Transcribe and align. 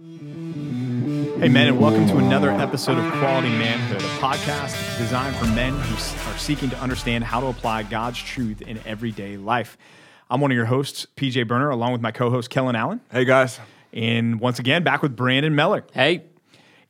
Hey, 0.00 1.48
men, 1.48 1.66
and 1.66 1.80
welcome 1.80 2.06
to 2.06 2.18
another 2.18 2.52
episode 2.52 2.98
of 2.98 3.12
Quality 3.14 3.48
Manhood, 3.48 4.00
a 4.00 4.04
podcast 4.20 4.96
designed 4.96 5.34
for 5.34 5.46
men 5.46 5.72
who 5.72 6.30
are 6.30 6.38
seeking 6.38 6.70
to 6.70 6.78
understand 6.78 7.24
how 7.24 7.40
to 7.40 7.48
apply 7.48 7.82
God's 7.82 8.18
truth 8.18 8.62
in 8.62 8.78
everyday 8.86 9.36
life. 9.36 9.76
I'm 10.30 10.40
one 10.40 10.52
of 10.52 10.54
your 10.54 10.66
hosts, 10.66 11.08
PJ 11.16 11.48
Burner, 11.48 11.70
along 11.70 11.90
with 11.90 12.00
my 12.00 12.12
co 12.12 12.30
host, 12.30 12.48
Kellen 12.48 12.76
Allen. 12.76 13.00
Hey, 13.10 13.24
guys. 13.24 13.58
And 13.92 14.38
once 14.38 14.60
again, 14.60 14.84
back 14.84 15.02
with 15.02 15.16
Brandon 15.16 15.56
Meller. 15.56 15.84
Hey. 15.92 16.26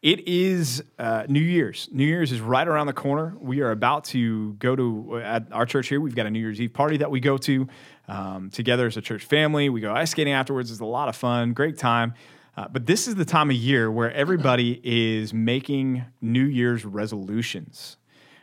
It 0.02 0.28
is 0.28 0.84
uh, 0.98 1.24
New 1.30 1.40
Year's. 1.40 1.88
New 1.90 2.04
Year's 2.04 2.30
is 2.30 2.42
right 2.42 2.68
around 2.68 2.88
the 2.88 2.92
corner. 2.92 3.34
We 3.40 3.62
are 3.62 3.70
about 3.70 4.04
to 4.04 4.52
go 4.54 4.76
to, 4.76 5.18
at 5.24 5.50
our 5.50 5.64
church 5.64 5.88
here, 5.88 6.00
we've 6.00 6.14
got 6.14 6.26
a 6.26 6.30
New 6.30 6.40
Year's 6.40 6.60
Eve 6.60 6.74
party 6.74 6.98
that 6.98 7.10
we 7.10 7.20
go 7.20 7.38
to 7.38 7.66
um, 8.06 8.50
together 8.50 8.86
as 8.86 8.98
a 8.98 9.00
church 9.00 9.24
family. 9.24 9.70
We 9.70 9.80
go 9.80 9.94
ice 9.94 10.10
skating 10.10 10.34
afterwards. 10.34 10.70
It's 10.70 10.80
a 10.80 10.84
lot 10.84 11.08
of 11.08 11.16
fun, 11.16 11.54
great 11.54 11.78
time. 11.78 12.12
Uh, 12.58 12.66
but 12.66 12.86
this 12.86 13.06
is 13.06 13.14
the 13.14 13.24
time 13.24 13.50
of 13.50 13.56
year 13.56 13.88
where 13.88 14.12
everybody 14.14 14.80
is 14.82 15.32
making 15.32 16.04
New 16.20 16.44
Year's 16.44 16.84
resolutions. 16.84 17.98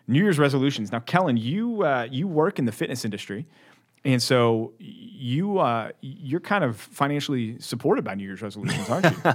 New 0.07 0.23
Year's 0.23 0.39
resolutions. 0.39 0.89
Now, 0.89 1.01
Kellen, 1.01 1.35
you 1.35 1.83
uh, 1.83 2.07
you 2.09 2.25
work 2.25 2.57
in 2.57 2.63
the 2.63 2.71
fitness 2.71 3.03
industry, 3.03 3.45
and 4.05 4.23
so 4.23 4.71
you 4.79 5.59
uh, 5.59 5.89
you're 5.99 6.39
kind 6.39 6.63
of 6.63 6.77
financially 6.77 7.59
supported 7.59 8.05
by 8.05 8.15
New 8.15 8.23
Year's 8.23 8.41
resolutions, 8.41 8.89
aren't 8.89 9.05
you? 9.05 9.33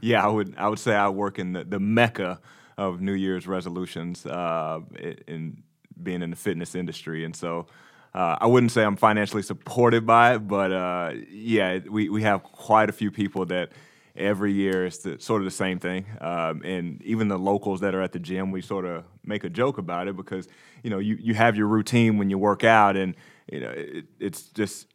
yeah, 0.00 0.24
I 0.24 0.28
would 0.28 0.52
I 0.58 0.68
would 0.68 0.80
say 0.80 0.96
I 0.96 1.08
work 1.10 1.38
in 1.38 1.52
the, 1.52 1.62
the 1.62 1.78
mecca 1.78 2.40
of 2.76 3.00
New 3.00 3.12
Year's 3.12 3.46
resolutions 3.46 4.26
uh, 4.26 4.80
in 5.28 5.62
being 6.02 6.22
in 6.22 6.30
the 6.30 6.36
fitness 6.36 6.74
industry, 6.74 7.24
and 7.24 7.36
so. 7.36 7.66
Uh, 8.14 8.36
I 8.40 8.46
wouldn't 8.46 8.72
say 8.72 8.82
I'm 8.82 8.96
financially 8.96 9.42
supported 9.42 10.06
by 10.06 10.34
it, 10.34 10.38
but 10.38 10.72
uh, 10.72 11.12
yeah, 11.30 11.80
we, 11.88 12.08
we 12.08 12.22
have 12.22 12.42
quite 12.42 12.88
a 12.88 12.92
few 12.92 13.10
people 13.10 13.44
that 13.46 13.70
every 14.18 14.52
year 14.52 14.86
it's 14.86 14.98
the, 14.98 15.18
sort 15.18 15.40
of 15.40 15.44
the 15.44 15.50
same 15.50 15.78
thing. 15.78 16.06
Um, 16.20 16.62
and 16.64 17.00
even 17.02 17.28
the 17.28 17.38
locals 17.38 17.80
that 17.80 17.94
are 17.94 18.02
at 18.02 18.12
the 18.12 18.18
gym, 18.18 18.50
we 18.50 18.60
sort 18.60 18.84
of 18.84 19.04
make 19.24 19.44
a 19.44 19.50
joke 19.50 19.78
about 19.78 20.08
it 20.08 20.16
because 20.16 20.48
you 20.82 20.90
know 20.90 20.98
you, 20.98 21.16
you 21.20 21.34
have 21.34 21.56
your 21.56 21.66
routine 21.66 22.18
when 22.18 22.30
you 22.30 22.38
work 22.38 22.64
out, 22.64 22.96
and 22.96 23.14
you 23.50 23.60
know 23.60 23.70
it, 23.70 24.06
it's 24.18 24.42
just 24.42 24.86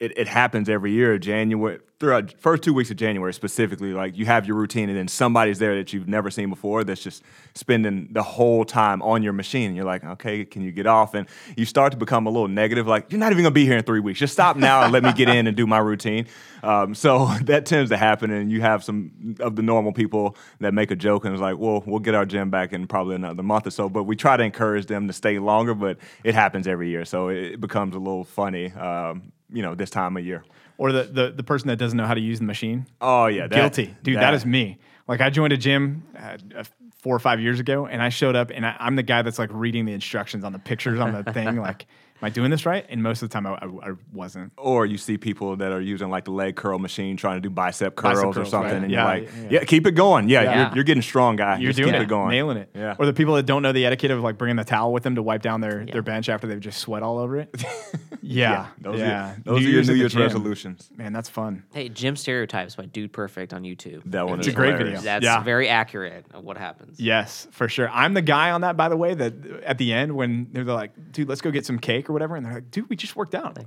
it, 0.00 0.16
it 0.16 0.28
happens 0.28 0.68
every 0.68 0.92
year. 0.92 1.18
January 1.18 1.78
throughout 2.00 2.32
first 2.38 2.62
two 2.62 2.72
weeks 2.72 2.90
of 2.90 2.96
January 2.96 3.34
specifically, 3.34 3.92
like 3.92 4.16
you 4.16 4.24
have 4.24 4.46
your 4.46 4.56
routine, 4.56 4.88
and 4.88 4.96
then 4.96 5.06
somebody's 5.06 5.58
there 5.58 5.76
that 5.76 5.92
you've 5.92 6.08
never 6.08 6.30
seen 6.30 6.48
before 6.48 6.82
that's 6.82 7.02
just 7.02 7.22
spending 7.54 8.08
the 8.10 8.22
whole 8.22 8.64
time 8.64 9.02
on 9.02 9.22
your 9.22 9.34
machine. 9.34 9.66
And 9.66 9.76
you're 9.76 9.84
like, 9.84 10.02
okay, 10.02 10.46
can 10.46 10.62
you 10.62 10.72
get 10.72 10.86
off? 10.86 11.12
And 11.12 11.28
you 11.54 11.66
start 11.66 11.92
to 11.92 11.98
become 11.98 12.26
a 12.26 12.30
little 12.30 12.48
negative, 12.48 12.86
like 12.86 13.12
you're 13.12 13.20
not 13.20 13.30
even 13.30 13.44
gonna 13.44 13.52
be 13.52 13.66
here 13.66 13.76
in 13.76 13.84
three 13.84 14.00
weeks. 14.00 14.18
Just 14.18 14.32
stop 14.32 14.56
now 14.56 14.82
and 14.82 14.92
let 14.92 15.04
me 15.04 15.12
get 15.12 15.28
in 15.28 15.46
and 15.46 15.54
do 15.54 15.66
my 15.66 15.78
routine. 15.78 16.26
Um, 16.62 16.94
so 16.94 17.26
that 17.42 17.66
tends 17.66 17.90
to 17.90 17.98
happen, 17.98 18.30
and 18.30 18.50
you 18.50 18.62
have 18.62 18.82
some 18.82 19.36
of 19.38 19.54
the 19.54 19.62
normal 19.62 19.92
people 19.92 20.36
that 20.60 20.72
make 20.72 20.90
a 20.90 20.96
joke 20.96 21.26
and 21.26 21.34
it's 21.34 21.42
like, 21.42 21.58
well, 21.58 21.82
we'll 21.86 22.00
get 22.00 22.14
our 22.14 22.24
gym 22.24 22.50
back 22.50 22.72
in 22.72 22.86
probably 22.86 23.16
another 23.16 23.42
month 23.42 23.66
or 23.66 23.70
so. 23.70 23.90
But 23.90 24.04
we 24.04 24.16
try 24.16 24.38
to 24.38 24.42
encourage 24.42 24.86
them 24.86 25.06
to 25.08 25.12
stay 25.12 25.38
longer, 25.38 25.74
but 25.74 25.98
it 26.24 26.34
happens 26.34 26.66
every 26.66 26.88
year, 26.88 27.04
so 27.04 27.28
it 27.28 27.60
becomes 27.60 27.94
a 27.94 27.98
little 27.98 28.24
funny. 28.24 28.72
Um, 28.72 29.32
you 29.52 29.62
know, 29.62 29.74
this 29.74 29.90
time 29.90 30.16
of 30.16 30.24
year. 30.24 30.44
Or 30.78 30.92
the, 30.92 31.02
the, 31.04 31.30
the 31.30 31.42
person 31.42 31.68
that 31.68 31.76
doesn't 31.76 31.96
know 31.96 32.06
how 32.06 32.14
to 32.14 32.20
use 32.20 32.38
the 32.38 32.46
machine. 32.46 32.86
Oh 33.00 33.26
yeah, 33.26 33.46
that, 33.46 33.54
guilty, 33.54 33.94
dude. 34.02 34.16
that, 34.16 34.20
that 34.20 34.34
is 34.34 34.46
me. 34.46 34.78
Like 35.06 35.20
I 35.20 35.28
joined 35.28 35.52
a 35.52 35.56
gym 35.56 36.04
uh, 36.18 36.64
four 37.02 37.14
or 37.14 37.18
five 37.18 37.40
years 37.40 37.60
ago, 37.60 37.86
and 37.86 38.02
I 38.02 38.08
showed 38.08 38.36
up, 38.36 38.50
and 38.54 38.64
I, 38.64 38.76
I'm 38.78 38.96
the 38.96 39.02
guy 39.02 39.22
that's 39.22 39.38
like 39.38 39.50
reading 39.52 39.84
the 39.84 39.92
instructions 39.92 40.44
on 40.44 40.52
the 40.52 40.58
pictures 40.58 41.00
on 41.00 41.12
the 41.12 41.32
thing, 41.32 41.56
like 41.60 41.86
am 42.20 42.26
I 42.26 42.30
doing 42.30 42.50
this 42.50 42.66
right? 42.66 42.84
And 42.88 43.02
most 43.02 43.22
of 43.22 43.28
the 43.28 43.32
time, 43.32 43.46
I, 43.46 43.54
I, 43.54 43.90
I, 43.90 43.94
wasn't. 44.12 44.52
Or 44.56 44.86
you 44.86 44.98
see 44.98 45.16
people 45.16 45.56
that 45.56 45.72
are 45.72 45.80
using 45.80 46.10
like 46.10 46.24
the 46.24 46.30
leg 46.30 46.56
curl 46.56 46.78
machine 46.78 47.16
trying 47.16 47.36
to 47.36 47.40
do 47.40 47.50
bicep 47.50 47.96
curls, 47.96 48.14
bicep 48.14 48.24
curls 48.24 48.38
or 48.38 48.44
something, 48.44 48.72
right. 48.72 48.82
and 48.82 48.90
yeah, 48.90 49.14
you're 49.14 49.24
like, 49.24 49.34
yeah. 49.34 49.48
yeah. 49.60 49.64
keep 49.64 49.86
it 49.86 49.92
going. 49.92 50.28
Yeah, 50.28 50.42
yeah. 50.42 50.66
You're, 50.66 50.76
you're, 50.76 50.84
getting 50.84 51.02
strong, 51.02 51.36
guy. 51.36 51.58
You're 51.58 51.70
Just 51.70 51.78
doing 51.78 51.92
keep 51.92 52.00
it, 52.00 52.04
it 52.04 52.08
going, 52.08 52.30
nailing 52.30 52.58
it. 52.58 52.70
Yeah. 52.74 52.96
Or 52.98 53.06
the 53.06 53.12
people 53.12 53.34
that 53.34 53.46
don't 53.46 53.62
know 53.62 53.72
the 53.72 53.86
etiquette 53.86 54.10
of 54.10 54.20
like 54.20 54.38
bringing 54.38 54.56
the 54.56 54.64
towel 54.64 54.92
with 54.92 55.02
them 55.02 55.14
to 55.14 55.22
wipe 55.22 55.42
down 55.42 55.60
their, 55.60 55.86
their 55.86 56.02
bench 56.02 56.28
after 56.28 56.46
they've 56.46 56.60
just 56.60 56.78
sweat 56.78 57.02
all 57.02 57.18
over 57.18 57.38
it. 57.38 57.64
yeah, 58.22 58.68
those 58.80 58.98
yeah. 58.98 59.32
Are, 59.32 59.36
those 59.44 59.60
New 59.60 59.68
are 59.68 59.70
your 59.70 59.84
New 59.84 59.94
Year's 59.94 60.16
resolutions. 60.16 60.90
Man, 60.96 61.12
that's 61.12 61.28
fun. 61.28 61.64
Hey, 61.72 61.88
Gym 61.88 62.16
Stereotypes 62.16 62.76
by 62.76 62.86
Dude 62.86 63.12
Perfect 63.12 63.52
on 63.54 63.62
YouTube. 63.62 64.02
That 64.06 64.28
one 64.28 64.38
it's 64.38 64.48
is 64.48 64.54
a 64.54 64.56
great 64.56 64.74
hilarious. 64.74 65.02
video. 65.02 65.20
That's 65.20 65.44
very 65.44 65.68
accurate 65.68 66.26
of 66.32 66.44
what 66.44 66.56
happens. 66.56 67.00
Yes, 67.00 67.46
for 67.50 67.68
sure. 67.68 67.88
I'm 67.90 68.14
the 68.14 68.22
guy 68.22 68.50
on 68.50 68.60
that, 68.62 68.76
by 68.76 68.88
the 68.88 68.96
way. 68.96 69.14
That 69.14 69.62
at 69.64 69.78
the 69.78 69.92
end 69.92 70.14
when 70.14 70.48
they're 70.52 70.64
like, 70.64 70.92
"Dude, 71.12 71.28
let's 71.28 71.40
go 71.40 71.50
get 71.50 71.64
some 71.64 71.78
cake 71.78 72.09
or 72.10 72.12
whatever," 72.12 72.36
and 72.36 72.44
they're 72.44 72.54
like, 72.54 72.70
"Dude, 72.70 72.88
we 72.90 72.96
just 72.96 73.16
worked 73.16 73.34
out." 73.34 73.58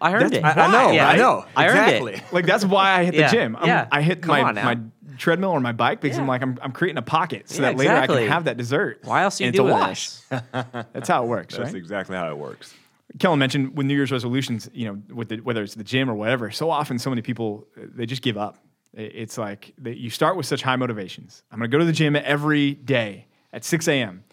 I 0.00 0.12
earned 0.12 0.32
That's 0.32 0.34
it. 0.36 0.44
I, 0.44 0.66
I 0.66 0.70
know. 0.72 0.90
Yeah, 0.92 1.08
I 1.08 1.16
know. 1.16 1.44
I 1.56 1.68
earned 1.68 1.78
exactly. 1.78 2.14
it. 2.14 2.22
Like 2.32 2.44
that's 2.46 2.64
why 2.64 2.92
I 3.00 3.04
hit 3.04 3.12
the 3.12 3.20
Yeah, 3.20 3.30
gym. 3.30 3.56
I'm- 3.56 3.66
yeah. 3.66 3.88
I 3.90 4.02
hit 4.02 4.22
Come 4.22 4.40
my 4.40 4.52
my 4.52 4.78
treadmill 5.18 5.50
or 5.50 5.60
my 5.60 5.72
bike 5.72 6.00
because 6.00 6.18
I'm 6.18 6.26
like 6.26 6.42
I'm, 6.42 6.58
I'm 6.62 6.72
creating 6.72 6.98
a 6.98 7.02
pocket 7.02 7.48
so 7.48 7.62
Yeah, 7.62 7.70
that 7.70 7.76
later 7.78 7.94
I 7.94 8.06
can 8.06 8.28
have 8.28 8.44
that 8.44 8.56
dessert. 8.56 9.00
Why 9.04 9.22
else 9.22 9.40
are 9.40 9.44
you 9.44 9.48
and 9.48 9.54
it's 9.54 9.60
a 9.60 9.64
wash. 9.64 10.18
That's 10.92 11.08
how 11.08 11.22
it 11.24 11.28
works, 11.28 11.56
That's 11.56 11.72
right? 11.72 11.76
exactly 11.76 12.16
how 12.16 12.28
it 12.30 12.36
works. 12.38 12.74
Kellen 13.18 13.38
mentioned 13.38 13.76
with 13.76 13.86
New 13.86 13.94
Year's 13.94 14.10
resolutions, 14.10 14.70
you 14.72 14.86
know, 14.86 15.14
with 15.14 15.28
the, 15.28 15.36
whether 15.40 15.62
it's 15.62 15.74
the 15.74 15.84
gym 15.84 16.08
or 16.10 16.14
whatever. 16.14 16.50
So 16.50 16.70
often, 16.70 16.98
so 16.98 17.10
many 17.10 17.20
people 17.20 17.66
uh, 17.76 17.82
they 17.94 18.06
just 18.06 18.22
give 18.22 18.38
up. 18.38 18.56
It's 18.94 19.36
like 19.38 19.72
they, 19.78 19.92
you 19.92 20.08
start 20.10 20.36
with 20.36 20.46
such 20.46 20.62
high 20.62 20.76
motivations. 20.76 21.42
I'm 21.52 21.58
going 21.58 21.70
to 21.70 21.74
go 21.74 21.78
to 21.78 21.84
the 21.84 21.92
gym 21.92 22.16
every 22.16 22.72
day 22.72 23.26
at 23.52 23.64
6 23.64 23.86
a.m. 23.88 24.24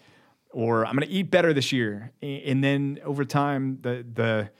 or 0.52 0.84
I'm 0.84 0.96
going 0.96 1.06
to 1.06 1.12
eat 1.12 1.30
better 1.30 1.52
this 1.52 1.72
year, 1.72 2.12
and 2.22 2.62
then 2.62 2.98
over 3.04 3.24
time, 3.24 3.78
the 3.82 4.04
the 4.12 4.50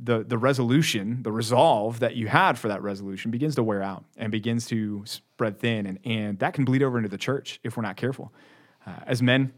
the 0.00 0.24
the 0.24 0.38
resolution, 0.38 1.22
the 1.22 1.32
resolve 1.32 2.00
that 2.00 2.14
you 2.14 2.28
had 2.28 2.58
for 2.58 2.68
that 2.68 2.82
resolution 2.82 3.30
begins 3.30 3.54
to 3.56 3.62
wear 3.62 3.82
out 3.82 4.04
and 4.16 4.30
begins 4.30 4.66
to 4.66 5.02
spread 5.06 5.58
thin, 5.58 5.86
and 5.86 5.98
and 6.04 6.38
that 6.38 6.54
can 6.54 6.64
bleed 6.64 6.82
over 6.82 6.98
into 6.98 7.08
the 7.08 7.18
church 7.18 7.60
if 7.64 7.76
we're 7.76 7.82
not 7.82 7.96
careful. 7.96 8.32
Uh, 8.86 9.00
as 9.06 9.22
men, 9.22 9.52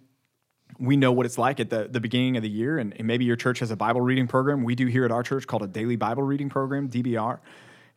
we 0.79 0.97
know 0.97 1.13
what 1.13 1.27
it's 1.27 1.39
like 1.39 1.61
at 1.61 1.71
the, 1.71 1.89
the 1.91 2.01
beginning 2.01 2.37
of 2.37 2.43
the 2.43 2.49
year, 2.49 2.79
and, 2.79 2.95
and 2.97 3.07
maybe 3.07 3.25
your 3.25 3.37
church 3.37 3.59
has 3.59 3.71
a 3.71 3.77
Bible 3.77 4.01
reading 4.01 4.27
program. 4.27 4.63
We 4.65 4.75
do 4.75 4.87
here 4.87 5.05
at 5.05 5.11
our 5.11 5.23
church 5.23 5.47
called 5.47 5.63
a 5.63 5.67
daily 5.67 5.97
Bible 5.97 6.23
reading 6.23 6.49
program, 6.49 6.89
DBR. 6.89 7.39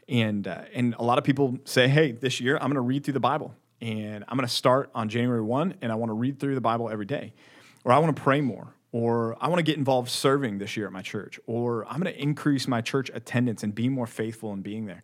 And, 0.09 0.47
uh, 0.47 0.63
and 0.73 0.95
a 0.99 1.03
lot 1.03 1.17
of 1.17 1.23
people 1.23 1.57
say, 1.65 1.87
hey, 1.87 2.11
this 2.11 2.41
year 2.41 2.55
I'm 2.55 2.63
going 2.63 2.75
to 2.75 2.81
read 2.81 3.05
through 3.05 3.13
the 3.13 3.19
Bible, 3.19 3.55
and 3.83 4.23
I'm 4.29 4.37
going 4.37 4.47
to 4.47 4.53
start 4.53 4.89
on 4.95 5.09
January 5.09 5.41
1, 5.41 5.75
and 5.81 5.91
I 5.91 5.95
want 5.95 6.09
to 6.09 6.13
read 6.13 6.39
through 6.39 6.55
the 6.55 6.61
Bible 6.61 6.89
every 6.89 7.05
day. 7.05 7.33
Or 7.83 7.91
I 7.91 7.99
want 7.99 8.15
to 8.15 8.21
pray 8.21 8.39
more, 8.39 8.73
or 8.93 9.35
I 9.41 9.49
want 9.49 9.59
to 9.59 9.63
get 9.63 9.77
involved 9.77 10.09
serving 10.09 10.57
this 10.57 10.77
year 10.77 10.87
at 10.87 10.93
my 10.93 11.01
church, 11.01 11.37
or 11.47 11.85
I'm 11.87 11.99
going 11.99 12.13
to 12.13 12.21
increase 12.21 12.65
my 12.65 12.79
church 12.79 13.11
attendance 13.13 13.61
and 13.61 13.75
be 13.75 13.89
more 13.89 14.07
faithful 14.07 14.53
in 14.53 14.61
being 14.61 14.85
there. 14.85 15.03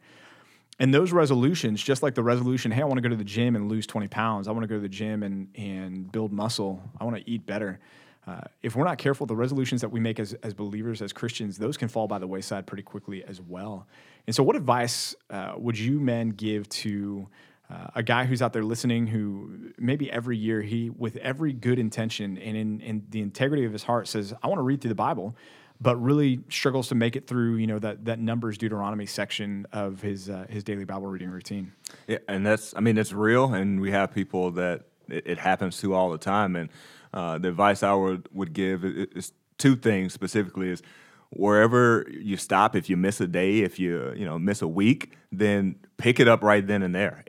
And 0.80 0.94
those 0.94 1.12
resolutions, 1.12 1.84
just 1.84 2.02
like 2.02 2.16
the 2.16 2.24
resolution, 2.24 2.72
hey, 2.72 2.82
I 2.82 2.86
want 2.86 2.96
to 2.96 3.02
go 3.02 3.10
to 3.10 3.18
the 3.18 3.26
gym 3.26 3.58
and 3.58 3.70
lose 3.70 3.86
20 3.86 4.08
pounds. 4.08 4.48
I 4.48 4.52
want 4.52 4.64
to 4.64 4.68
go 4.68 4.76
to 4.76 4.82
the 4.82 4.88
gym 4.88 5.24
and, 5.24 5.50
and 5.56 6.10
build 6.10 6.32
muscle. 6.32 6.82
I 7.02 7.04
want 7.04 7.18
to 7.18 7.30
eat 7.30 7.46
better. 7.46 7.82
Uh, 8.26 8.42
if 8.64 8.78
we're 8.78 8.86
not 8.86 8.98
careful, 8.98 9.26
the 9.26 9.36
resolutions 9.36 9.82
that 9.82 9.90
we 9.90 10.00
make 10.00 10.22
as, 10.22 10.36
as 10.36 10.54
believers, 10.54 11.02
as 11.02 11.12
Christians, 11.12 11.58
those 11.58 11.76
can 11.76 11.90
fall 11.90 12.08
by 12.08 12.18
the 12.18 12.28
wayside 12.28 12.66
pretty 12.66 12.84
quickly 12.84 13.26
as 13.26 13.42
well. 13.42 13.88
And 14.26 14.34
so, 14.34 14.42
what 14.42 14.56
advice 14.56 15.16
uh, 15.30 15.54
would 15.58 15.78
you 15.78 16.00
men 16.00 16.30
give 16.30 16.70
to 16.70 17.28
uh, 17.70 17.88
a 17.96 18.04
guy 18.04 18.26
who's 18.26 18.42
out 18.42 18.54
there 18.54 18.64
listening 18.64 19.08
who 19.08 19.72
maybe 19.78 20.12
every 20.12 20.38
year 20.38 20.62
he, 20.62 20.90
with 20.90 21.18
every 21.18 21.54
good 21.54 21.78
intention 21.78 22.38
and 22.38 22.58
in, 22.58 22.82
in 22.82 23.06
the 23.10 23.22
integrity 23.22 23.66
of 23.66 23.72
his 23.72 23.84
heart, 23.84 24.08
says, 24.08 24.34
I 24.42 24.48
want 24.48 24.58
to 24.58 24.64
read 24.64 24.82
through 24.82 24.90
the 24.90 24.96
Bible, 24.96 25.36
but 25.80 25.96
really 25.98 26.42
struggles 26.50 26.88
to 26.90 26.96
make 26.96 27.16
it 27.16 27.28
through, 27.28 27.56
you 27.56 27.68
know, 27.68 27.80
that 27.80 28.06
that 28.06 28.20
Numbers 28.20 28.58
Deuteronomy 28.58 29.06
section 29.06 29.68
of 29.72 30.02
his 30.02 30.30
uh, 30.30 30.46
his 30.50 30.64
daily 30.64 30.84
Bible 30.84 31.08
reading 31.08 31.30
routine. 31.30 31.74
Yeah, 32.08 32.18
and 32.28 32.46
that's 32.46 32.74
I 32.76 32.82
mean 32.82 32.98
it's 32.98 33.14
real, 33.14 33.54
and 33.54 33.80
we 33.80 33.92
have 33.92 34.14
people 34.14 34.52
that 34.52 34.86
it, 35.08 35.26
it 35.26 35.38
happens 35.38 35.80
to 35.82 35.94
all 35.94 36.10
the 36.10 36.18
time. 36.18 36.56
And 36.56 36.70
uh, 37.14 37.38
the 37.38 37.50
advice 37.50 37.84
I 37.84 37.94
would 37.94 38.28
would 38.34 38.54
give 38.54 38.84
is, 38.84 39.32
two 39.58 39.76
things 39.76 40.14
specifically: 40.14 40.70
is 40.70 40.82
wherever 41.30 42.06
you 42.10 42.36
stop, 42.36 42.76
if 42.76 42.90
you 42.90 42.98
miss 42.98 43.22
a 43.22 43.28
day, 43.28 43.60
if 43.60 43.80
you 43.80 44.14
you 44.16 44.26
know 44.26 44.38
miss 44.38 44.62
a 44.62 44.68
week, 44.68 45.14
then 45.32 45.76
pick 45.98 46.20
it 46.20 46.28
up 46.28 46.44
right 46.44 46.66
then 46.66 46.82
and 46.82 46.94
there. 46.94 47.24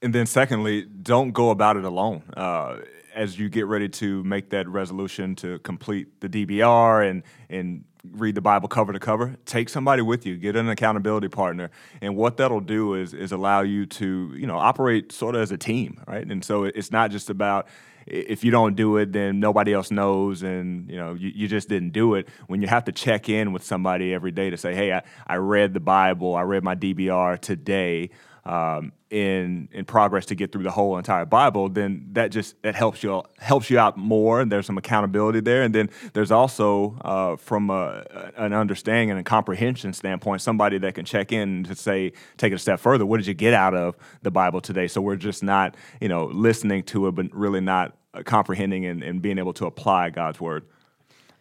And 0.00 0.14
then 0.14 0.26
secondly, 0.26 0.82
don't 0.82 1.32
go 1.32 1.50
about 1.50 1.76
it 1.76 1.84
alone. 1.84 2.22
Uh, 2.36 2.78
as 3.14 3.38
you 3.38 3.48
get 3.48 3.66
ready 3.66 3.88
to 3.88 4.22
make 4.22 4.50
that 4.50 4.68
resolution 4.68 5.34
to 5.36 5.58
complete 5.60 6.20
the 6.20 6.28
DBR 6.28 7.10
and 7.10 7.22
and 7.50 7.84
read 8.12 8.36
the 8.36 8.40
Bible 8.40 8.68
cover 8.68 8.92
to 8.92 9.00
cover, 9.00 9.36
take 9.44 9.68
somebody 9.68 10.02
with 10.02 10.24
you, 10.24 10.36
get 10.36 10.54
an 10.54 10.68
accountability 10.68 11.28
partner. 11.28 11.70
And 12.00 12.16
what 12.16 12.36
that'll 12.36 12.60
do 12.60 12.94
is 12.94 13.12
is 13.12 13.32
allow 13.32 13.62
you 13.62 13.86
to, 13.86 14.32
you 14.36 14.46
know, 14.46 14.56
operate 14.56 15.10
sort 15.10 15.34
of 15.34 15.42
as 15.42 15.50
a 15.50 15.58
team, 15.58 16.00
right? 16.06 16.24
And 16.24 16.44
so 16.44 16.64
it's 16.64 16.92
not 16.92 17.10
just 17.10 17.28
about 17.28 17.66
if 18.06 18.42
you 18.42 18.50
don't 18.50 18.74
do 18.74 18.96
it, 18.96 19.12
then 19.12 19.38
nobody 19.38 19.72
else 19.74 19.90
knows, 19.90 20.42
and 20.42 20.88
you 20.88 20.96
know 20.96 21.14
you, 21.14 21.30
you 21.34 21.48
just 21.48 21.68
didn't 21.68 21.90
do 21.90 22.14
it. 22.14 22.28
When 22.46 22.62
you 22.62 22.68
have 22.68 22.84
to 22.84 22.92
check 22.92 23.28
in 23.28 23.52
with 23.52 23.62
somebody 23.62 24.14
every 24.14 24.30
day 24.30 24.48
to 24.50 24.56
say, 24.56 24.74
"Hey, 24.74 24.92
I, 24.92 25.02
I 25.26 25.36
read 25.36 25.74
the 25.74 25.80
Bible, 25.80 26.34
I 26.34 26.42
read 26.42 26.64
my 26.64 26.74
DBR 26.74 27.38
today," 27.38 28.10
um, 28.48 28.92
in 29.10 29.68
in 29.72 29.84
progress 29.84 30.24
to 30.26 30.34
get 30.34 30.52
through 30.52 30.62
the 30.62 30.70
whole 30.70 30.96
entire 30.96 31.26
Bible, 31.26 31.68
then 31.68 32.08
that 32.12 32.30
just 32.30 32.60
that 32.62 32.74
helps 32.74 33.02
you 33.02 33.22
helps 33.38 33.68
you 33.68 33.78
out 33.78 33.98
more. 33.98 34.40
And 34.40 34.50
there's 34.50 34.64
some 34.64 34.78
accountability 34.78 35.40
there, 35.40 35.62
and 35.62 35.74
then 35.74 35.90
there's 36.14 36.30
also 36.30 36.96
uh, 37.02 37.36
from 37.36 37.68
a, 37.68 38.32
an 38.36 38.54
understanding 38.54 39.10
and 39.10 39.20
a 39.20 39.22
comprehension 39.22 39.92
standpoint, 39.92 40.40
somebody 40.40 40.78
that 40.78 40.94
can 40.94 41.04
check 41.04 41.30
in 41.30 41.64
to 41.64 41.74
say, 41.74 42.12
take 42.38 42.52
it 42.52 42.56
a 42.56 42.58
step 42.58 42.80
further. 42.80 43.04
What 43.04 43.18
did 43.18 43.26
you 43.26 43.34
get 43.34 43.52
out 43.52 43.74
of 43.74 43.96
the 44.22 44.30
Bible 44.30 44.62
today? 44.62 44.88
So 44.88 45.02
we're 45.02 45.16
just 45.16 45.42
not 45.42 45.76
you 46.00 46.08
know 46.08 46.24
listening 46.26 46.84
to 46.84 47.06
it, 47.08 47.14
but 47.14 47.26
really 47.34 47.60
not 47.60 47.96
uh, 48.14 48.22
comprehending 48.22 48.86
and, 48.86 49.02
and 49.02 49.20
being 49.20 49.38
able 49.38 49.52
to 49.54 49.66
apply 49.66 50.08
God's 50.08 50.40
word. 50.40 50.64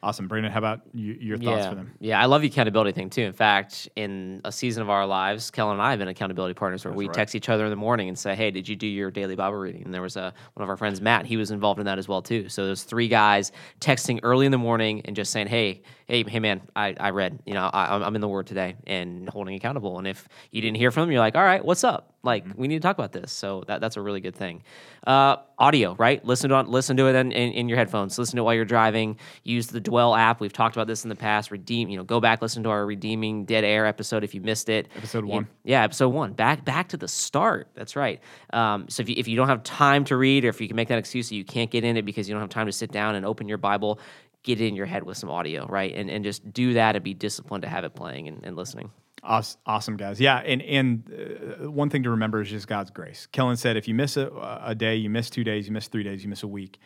Awesome, 0.08 0.30
Brandon. 0.30 0.50
How 0.50 0.60
about 0.60 0.84
you, 0.94 1.18
your 1.20 1.38
thoughts 1.38 1.64
yeah. 1.64 1.70
for 1.70 1.76
them? 1.76 1.92
Yeah, 2.00 2.22
I 2.22 2.28
love 2.28 2.42
the 2.42 2.48
accountability 2.48 2.94
thing 2.94 3.10
too. 3.10 3.24
In 3.24 3.34
fact, 3.34 3.90
in 3.98 4.40
a 4.46 4.54
season 4.54 4.82
of 4.82 4.90
our 4.90 5.06
lives, 5.06 5.52
Kellen 5.52 5.74
and 5.74 5.82
I 5.82 5.90
have 5.90 6.00
been 6.00 6.08
accountability 6.08 6.54
partners 6.54 6.86
where 6.86 6.94
That's 6.94 6.98
we 6.98 7.08
right. 7.08 7.14
text 7.14 7.36
each 7.36 7.50
other 7.50 7.66
in 7.66 7.70
the 7.72 7.76
morning 7.76 8.08
and 8.08 8.18
say, 8.18 8.34
"Hey, 8.34 8.50
did 8.50 8.70
you 8.70 8.78
do 8.78 8.88
your 8.88 9.12
daily 9.12 9.36
Bible 9.36 9.58
reading?" 9.58 9.84
And 9.84 9.94
there 9.94 10.02
was 10.02 10.16
a 10.16 10.34
one 10.54 10.64
of 10.64 10.70
our 10.70 10.78
friends, 10.78 11.02
Matt. 11.02 11.26
He 11.26 11.36
was 11.36 11.52
involved 11.52 11.82
in 11.82 11.88
that 11.88 11.98
as 11.98 12.08
well 12.08 12.22
too. 12.22 12.48
So 12.48 12.66
there's 12.66 12.84
three 12.84 13.10
guys 13.10 13.52
texting 13.82 14.22
early 14.24 14.46
in 14.46 14.54
the 14.54 14.58
morning 14.58 15.02
and 15.04 15.14
just 15.14 15.30
saying, 15.34 15.48
"Hey, 15.48 15.82
hey, 16.06 16.24
hey, 16.24 16.40
man, 16.40 16.62
I, 16.74 16.96
I 16.98 17.10
read. 17.10 17.40
You 17.46 17.56
know, 17.56 17.66
I, 17.66 17.98
I'm 17.98 18.16
in 18.16 18.22
the 18.22 18.30
Word 18.30 18.48
today," 18.48 18.78
and 18.88 19.28
holding 19.28 19.56
accountable. 19.56 19.98
And 19.98 20.08
if 20.08 20.26
you 20.52 20.62
didn't 20.62 20.78
hear 20.78 20.90
from 20.90 21.02
them, 21.02 21.12
you're 21.12 21.20
like, 21.20 21.36
"All 21.36 21.44
right, 21.44 21.66
what's 21.66 21.84
up?" 21.84 22.14
Like 22.28 22.46
we 22.56 22.68
need 22.68 22.76
to 22.76 22.86
talk 22.88 22.98
about 22.98 23.12
this. 23.14 23.32
So 23.32 23.64
that, 23.68 23.82
that's 23.82 23.98
a 23.98 24.02
really 24.02 24.20
good 24.20 24.36
thing. 24.36 24.62
Uh, 25.06 25.38
audio, 25.58 25.96
right? 25.96 26.24
Listen 26.26 26.50
to 26.50 26.62
listen 26.62 26.98
to 26.98 27.08
it 27.08 27.16
in, 27.16 27.32
in, 27.32 27.54
in 27.54 27.70
your 27.70 27.78
headphones. 27.78 28.20
Listen 28.20 28.36
to 28.36 28.42
it 28.42 28.46
while 28.46 28.54
you're 28.54 28.66
driving. 28.66 29.18
Use 29.44 29.68
the 29.68 29.80
Dwell 29.80 30.14
app. 30.14 30.40
We've 30.42 30.54
talked 30.54 30.76
about 30.76 30.88
this 30.88 31.04
in 31.04 31.10
the 31.10 31.16
past. 31.16 31.50
Redeem, 31.50 31.90
you 31.90 31.98
know, 31.98 32.04
go 32.04 32.20
back 32.20 32.42
listen 32.42 32.62
to 32.64 32.70
our 32.70 32.86
redeeming 32.86 33.46
dead 33.46 33.64
air 33.64 33.86
episode 33.86 34.24
if 34.24 34.36
you 34.36 34.42
missed 34.42 34.70
it. 34.70 34.90
Episode 34.96 35.24
You- 35.26 35.32
one. 35.32 35.48
yeah, 35.64 35.84
episode 35.84 36.10
one. 36.10 36.34
Back 36.34 36.66
back 36.66 36.90
to 36.90 36.98
the 36.98 37.08
start. 37.08 37.70
That's 37.74 37.96
right. 37.96 38.20
Um, 38.54 38.90
so 38.90 39.02
if 39.02 39.10
you, 39.10 39.16
if 39.18 39.28
you 39.28 39.36
don't 39.38 39.48
have 39.48 39.64
time 39.64 40.04
to 40.06 40.18
read, 40.18 40.44
or 40.46 40.50
if 40.50 40.60
you 40.62 40.68
can 40.68 40.76
make 40.76 40.90
that 40.90 41.00
excuse 41.00 41.30
that 41.30 41.36
you 41.36 41.46
can't 41.46 41.72
get 41.72 41.84
in 41.84 41.98
it 41.98 42.04
because 42.06 42.28
you 42.28 42.36
don't 42.36 42.42
have 42.42 42.50
time 42.50 42.66
to 42.68 42.72
sit 42.74 42.92
down 42.92 43.16
and 43.16 43.26
open 43.26 43.48
your 43.48 43.58
Bible, 43.58 44.00
get 44.44 44.60
it 44.62 44.68
in 44.68 44.76
your 44.76 44.86
head 44.86 45.04
with 45.04 45.18
some 45.18 45.30
audio, 45.30 45.66
right? 45.68 45.94
And 45.96 46.10
and 46.10 46.24
just 46.26 46.52
do 46.52 46.74
that 46.74 46.96
and 46.96 47.04
be 47.04 47.14
disciplined 47.14 47.62
to 47.64 47.70
have 47.70 47.86
it 47.86 47.96
playing 47.96 48.28
and, 48.28 48.44
and 48.44 48.56
listening. 48.58 48.92
Awes- 49.24 49.58
Awesome, 49.66 49.98
guys. 49.98 50.20
Yeah, 50.20 50.38
and 50.38 50.62
and 50.62 51.60
uh, 51.64 51.70
one 51.70 51.90
thing 51.90 52.04
to 52.04 52.12
remember 52.12 52.42
is 52.42 52.50
just 52.50 52.68
God's 52.68 52.92
grace. 52.92 53.28
Kellen 53.32 53.58
said, 53.58 53.78
if 53.78 53.88
you 53.88 53.94
miss 53.94 54.18
a, 54.18 54.30
a 54.64 54.76
day, 54.76 54.96
you 54.96 55.10
miss 55.10 55.30
two 55.30 55.44
days, 55.44 55.68
you 55.68 55.74
miss 55.74 55.88
three 55.88 56.04
days, 56.04 56.24
you 56.24 56.30
miss 56.30 56.44
a 56.44 56.48
week. 56.48 56.80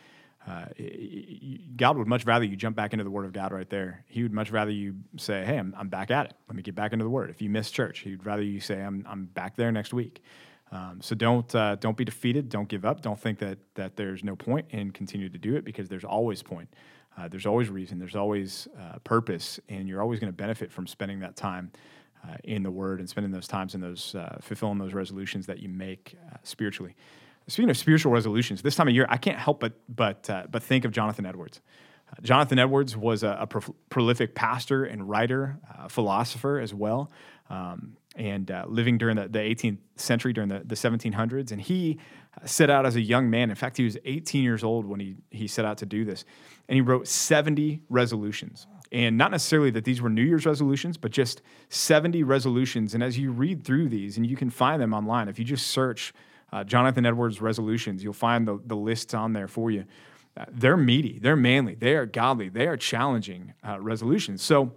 Uh, 0.47 0.65
God 1.75 1.97
would 1.97 2.07
much 2.07 2.25
rather 2.25 2.43
you 2.45 2.55
jump 2.55 2.75
back 2.75 2.93
into 2.93 3.03
the 3.03 3.11
Word 3.11 3.25
of 3.25 3.33
God 3.33 3.51
right 3.51 3.69
there. 3.69 4.03
He 4.07 4.23
would 4.23 4.33
much 4.33 4.49
rather 4.49 4.71
you 4.71 4.95
say, 5.17 5.45
"Hey, 5.45 5.57
I'm, 5.57 5.75
I'm 5.77 5.87
back 5.87 6.09
at 6.09 6.27
it. 6.27 6.33
Let 6.47 6.55
me 6.55 6.63
get 6.63 6.73
back 6.73 6.93
into 6.93 7.03
the 7.03 7.11
Word." 7.11 7.29
If 7.29 7.41
you 7.43 7.49
miss 7.49 7.69
church, 7.69 7.99
He'd 7.99 8.25
rather 8.25 8.41
you 8.41 8.59
say, 8.59 8.81
"I'm 8.81 9.05
I'm 9.07 9.25
back 9.25 9.55
there 9.55 9.71
next 9.71 9.93
week." 9.93 10.23
Um, 10.71 10.99
so 11.01 11.13
don't 11.15 11.53
uh, 11.53 11.75
don't 11.75 11.95
be 11.97 12.05
defeated. 12.05 12.49
Don't 12.49 12.67
give 12.67 12.85
up. 12.85 13.01
Don't 13.01 13.19
think 13.19 13.37
that 13.39 13.59
that 13.75 13.97
there's 13.97 14.23
no 14.23 14.35
point 14.35 14.65
and 14.71 14.91
continue 14.93 15.29
to 15.29 15.37
do 15.37 15.55
it 15.57 15.63
because 15.63 15.89
there's 15.89 16.05
always 16.05 16.41
point. 16.41 16.73
Uh, 17.15 17.27
there's 17.27 17.45
always 17.45 17.69
reason. 17.69 17.99
There's 17.99 18.15
always 18.15 18.67
uh, 18.79 18.97
purpose, 19.03 19.59
and 19.69 19.87
you're 19.87 20.01
always 20.01 20.19
going 20.19 20.31
to 20.31 20.35
benefit 20.35 20.71
from 20.71 20.87
spending 20.87 21.19
that 21.19 21.35
time 21.35 21.71
uh, 22.27 22.35
in 22.43 22.63
the 22.63 22.71
Word 22.71 22.99
and 22.99 23.09
spending 23.09 23.31
those 23.31 23.47
times 23.47 23.75
in 23.75 23.81
those 23.81 24.15
uh, 24.15 24.37
fulfilling 24.41 24.77
those 24.77 24.93
resolutions 24.93 25.45
that 25.47 25.59
you 25.59 25.69
make 25.69 26.15
uh, 26.31 26.37
spiritually. 26.43 26.95
Speaking 27.47 27.69
of 27.69 27.77
spiritual 27.77 28.11
resolutions, 28.11 28.61
this 28.61 28.75
time 28.75 28.87
of 28.87 28.93
year 28.93 29.05
I 29.09 29.17
can't 29.17 29.37
help 29.37 29.59
but 29.59 29.73
but 29.89 30.29
uh, 30.29 30.43
but 30.49 30.63
think 30.63 30.85
of 30.85 30.91
Jonathan 30.91 31.25
Edwards. 31.25 31.61
Uh, 32.11 32.21
Jonathan 32.21 32.59
Edwards 32.59 32.95
was 32.95 33.23
a, 33.23 33.37
a 33.41 33.47
pro- 33.47 33.75
prolific 33.89 34.35
pastor 34.35 34.83
and 34.83 35.09
writer, 35.09 35.57
uh, 35.77 35.87
philosopher 35.87 36.59
as 36.59 36.73
well, 36.73 37.11
um, 37.49 37.95
and 38.15 38.51
living 38.67 38.97
during 38.97 39.15
the, 39.15 39.27
the 39.27 39.39
18th 39.39 39.77
century, 39.95 40.33
during 40.33 40.49
the, 40.49 40.59
the 40.65 40.75
1700s. 40.75 41.51
And 41.51 41.61
he 41.61 41.97
set 42.45 42.69
out 42.69 42.85
as 42.85 42.95
a 42.95 43.01
young 43.01 43.29
man. 43.29 43.49
In 43.49 43.55
fact, 43.55 43.77
he 43.77 43.83
was 43.83 43.97
18 44.05 44.43
years 44.43 44.63
old 44.63 44.85
when 44.85 44.99
he, 44.99 45.15
he 45.29 45.47
set 45.47 45.65
out 45.65 45.77
to 45.79 45.85
do 45.85 46.05
this. 46.05 46.25
And 46.67 46.75
he 46.75 46.81
wrote 46.81 47.07
70 47.07 47.81
resolutions. 47.89 48.67
And 48.91 49.17
not 49.17 49.31
necessarily 49.31 49.69
that 49.71 49.85
these 49.85 50.01
were 50.01 50.09
New 50.09 50.23
Year's 50.23 50.45
resolutions, 50.45 50.97
but 50.97 51.11
just 51.11 51.41
70 51.69 52.23
resolutions. 52.23 52.93
And 52.93 53.01
as 53.01 53.17
you 53.17 53.31
read 53.31 53.63
through 53.63 53.87
these, 53.87 54.17
and 54.17 54.27
you 54.27 54.35
can 54.35 54.49
find 54.49 54.81
them 54.81 54.93
online, 54.93 55.29
if 55.29 55.39
you 55.39 55.45
just 55.45 55.67
search 55.67 56.13
uh, 56.51 56.63
Jonathan 56.65 57.05
Edwards 57.05 57.41
resolutions, 57.41 58.03
you'll 58.03 58.11
find 58.11 58.45
the, 58.47 58.59
the 58.65 58.75
lists 58.75 59.13
on 59.13 59.31
there 59.31 59.47
for 59.47 59.71
you. 59.71 59.85
Uh, 60.35 60.45
they're 60.49 60.77
meaty, 60.77 61.19
they're 61.19 61.35
manly, 61.35 61.75
they 61.75 61.95
are 61.95 62.05
godly, 62.05 62.49
they 62.49 62.67
are 62.67 62.77
challenging 62.77 63.53
uh, 63.67 63.79
resolutions. 63.79 64.41
So, 64.41 64.73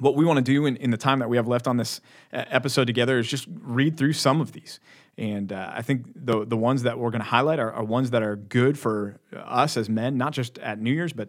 what 0.00 0.16
we 0.16 0.24
want 0.24 0.38
to 0.38 0.42
do 0.42 0.66
in, 0.66 0.76
in 0.78 0.90
the 0.90 0.96
time 0.96 1.20
that 1.20 1.28
we 1.28 1.36
have 1.36 1.46
left 1.46 1.68
on 1.68 1.76
this 1.76 2.00
uh, 2.32 2.44
episode 2.48 2.88
together 2.88 3.16
is 3.18 3.28
just 3.28 3.46
read 3.48 3.96
through 3.96 4.12
some 4.12 4.40
of 4.40 4.50
these. 4.50 4.80
And 5.16 5.52
uh, 5.52 5.70
I 5.72 5.82
think 5.82 6.06
the 6.16 6.44
the 6.44 6.56
ones 6.56 6.82
that 6.82 6.98
we're 6.98 7.10
going 7.10 7.22
to 7.22 7.28
highlight 7.28 7.60
are, 7.60 7.72
are 7.72 7.84
ones 7.84 8.10
that 8.10 8.22
are 8.22 8.34
good 8.34 8.76
for 8.76 9.20
us 9.32 9.76
as 9.76 9.88
men, 9.88 10.16
not 10.16 10.32
just 10.32 10.58
at 10.58 10.80
New 10.80 10.92
Year's, 10.92 11.12
but 11.12 11.28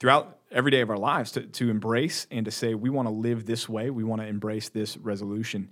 throughout 0.00 0.35
every 0.50 0.70
day 0.70 0.80
of 0.80 0.90
our 0.90 0.98
lives 0.98 1.32
to, 1.32 1.42
to 1.42 1.70
embrace 1.70 2.26
and 2.30 2.44
to 2.44 2.50
say, 2.50 2.74
we 2.74 2.90
want 2.90 3.08
to 3.08 3.12
live 3.14 3.46
this 3.46 3.68
way. 3.68 3.90
We 3.90 4.04
want 4.04 4.22
to 4.22 4.28
embrace 4.28 4.68
this 4.68 4.96
resolution. 4.96 5.70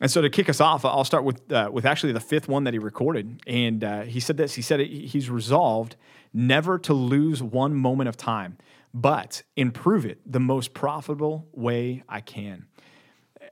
And 0.00 0.10
so 0.10 0.22
to 0.22 0.30
kick 0.30 0.48
us 0.48 0.60
off, 0.60 0.84
I'll 0.84 1.04
start 1.04 1.24
with 1.24 1.52
uh, 1.52 1.68
with 1.70 1.84
actually 1.84 2.12
the 2.12 2.20
fifth 2.20 2.48
one 2.48 2.64
that 2.64 2.72
he 2.72 2.78
recorded, 2.78 3.42
and 3.46 3.84
uh, 3.84 4.00
he 4.02 4.18
said 4.18 4.38
this. 4.38 4.54
He 4.54 4.62
said 4.62 4.80
he's 4.80 5.28
resolved 5.28 5.96
never 6.32 6.78
to 6.78 6.94
lose 6.94 7.42
one 7.42 7.74
moment 7.74 8.08
of 8.08 8.16
time, 8.16 8.56
but 8.94 9.42
improve 9.56 10.06
it 10.06 10.20
the 10.24 10.40
most 10.40 10.72
profitable 10.72 11.48
way 11.52 12.02
I 12.08 12.22
can. 12.22 12.66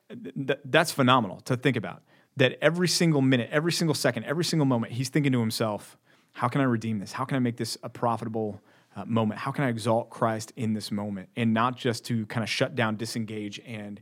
Th- 0.09 0.59
that's 0.65 0.91
phenomenal 0.91 1.41
to 1.43 1.57
think 1.57 1.77
about. 1.77 2.03
That 2.39 2.57
every 2.63 2.89
single 2.89 3.21
minute, 3.21 3.51
every 3.53 3.73
single 3.73 3.95
second, 3.95 4.25
every 4.25 4.45
single 4.45 4.65
moment, 4.65 4.95
he's 4.95 5.11
thinking 5.11 5.33
to 5.33 5.41
himself, 5.41 5.99
"How 6.33 6.49
can 6.49 6.63
I 6.63 6.65
redeem 6.65 6.99
this? 6.99 7.13
How 7.13 7.27
can 7.27 7.37
I 7.37 7.41
make 7.41 7.59
this 7.59 7.77
a 7.83 7.91
profitable?" 7.91 8.63
Uh, 8.99 9.05
moment. 9.07 9.39
How 9.39 9.53
can 9.53 9.63
I 9.63 9.69
exalt 9.69 10.11
Christ 10.11 10.53
in 10.57 10.73
this 10.73 10.91
moment, 10.91 11.29
and 11.37 11.55
not 11.55 11.77
just 11.77 12.05
to 12.07 12.27
kind 12.27 12.43
of 12.43 12.51
shut 12.51 12.75
down, 12.75 12.97
disengage, 12.97 13.61
and 13.65 14.01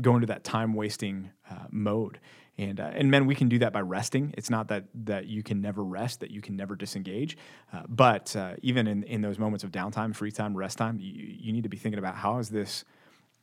go 0.00 0.14
into 0.14 0.26
that 0.28 0.44
time 0.44 0.72
wasting 0.74 1.30
uh, 1.50 1.66
mode. 1.70 2.18
And, 2.56 2.80
uh, 2.80 2.90
and 2.94 3.10
men, 3.10 3.26
we 3.26 3.34
can 3.34 3.48
do 3.48 3.58
that 3.58 3.72
by 3.72 3.80
resting. 3.80 4.34
It's 4.36 4.50
not 4.50 4.68
that, 4.68 4.84
that 5.06 5.26
you 5.26 5.42
can 5.42 5.60
never 5.60 5.82
rest, 5.82 6.20
that 6.20 6.30
you 6.30 6.40
can 6.40 6.56
never 6.56 6.76
disengage. 6.76 7.36
Uh, 7.72 7.82
but 7.88 8.34
uh, 8.36 8.54
even 8.62 8.86
in, 8.86 9.02
in 9.04 9.20
those 9.20 9.38
moments 9.38 9.64
of 9.64 9.72
downtime, 9.72 10.14
free 10.14 10.32
time, 10.32 10.56
rest 10.56 10.78
time, 10.78 10.98
you, 11.00 11.12
you 11.12 11.52
need 11.52 11.62
to 11.62 11.68
be 11.68 11.76
thinking 11.76 11.98
about 11.98 12.16
how 12.16 12.38
is 12.38 12.50
this 12.50 12.84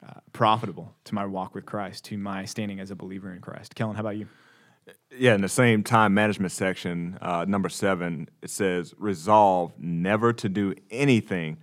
uh, 0.07 0.19
profitable 0.33 0.95
to 1.05 1.15
my 1.15 1.25
walk 1.25 1.55
with 1.55 1.65
Christ, 1.65 2.05
to 2.05 2.17
my 2.17 2.45
standing 2.45 2.79
as 2.79 2.91
a 2.91 2.95
believer 2.95 3.31
in 3.33 3.41
Christ. 3.41 3.75
Kellen, 3.75 3.95
how 3.95 4.01
about 4.01 4.17
you? 4.17 4.27
Yeah, 5.11 5.33
in 5.33 5.41
the 5.41 5.49
same 5.49 5.83
time 5.83 6.13
management 6.13 6.51
section, 6.51 7.17
uh, 7.21 7.45
number 7.47 7.69
seven, 7.69 8.29
it 8.41 8.49
says, 8.49 8.93
resolve 8.97 9.73
never 9.79 10.31
to 10.33 10.49
do 10.49 10.75
anything 10.91 11.57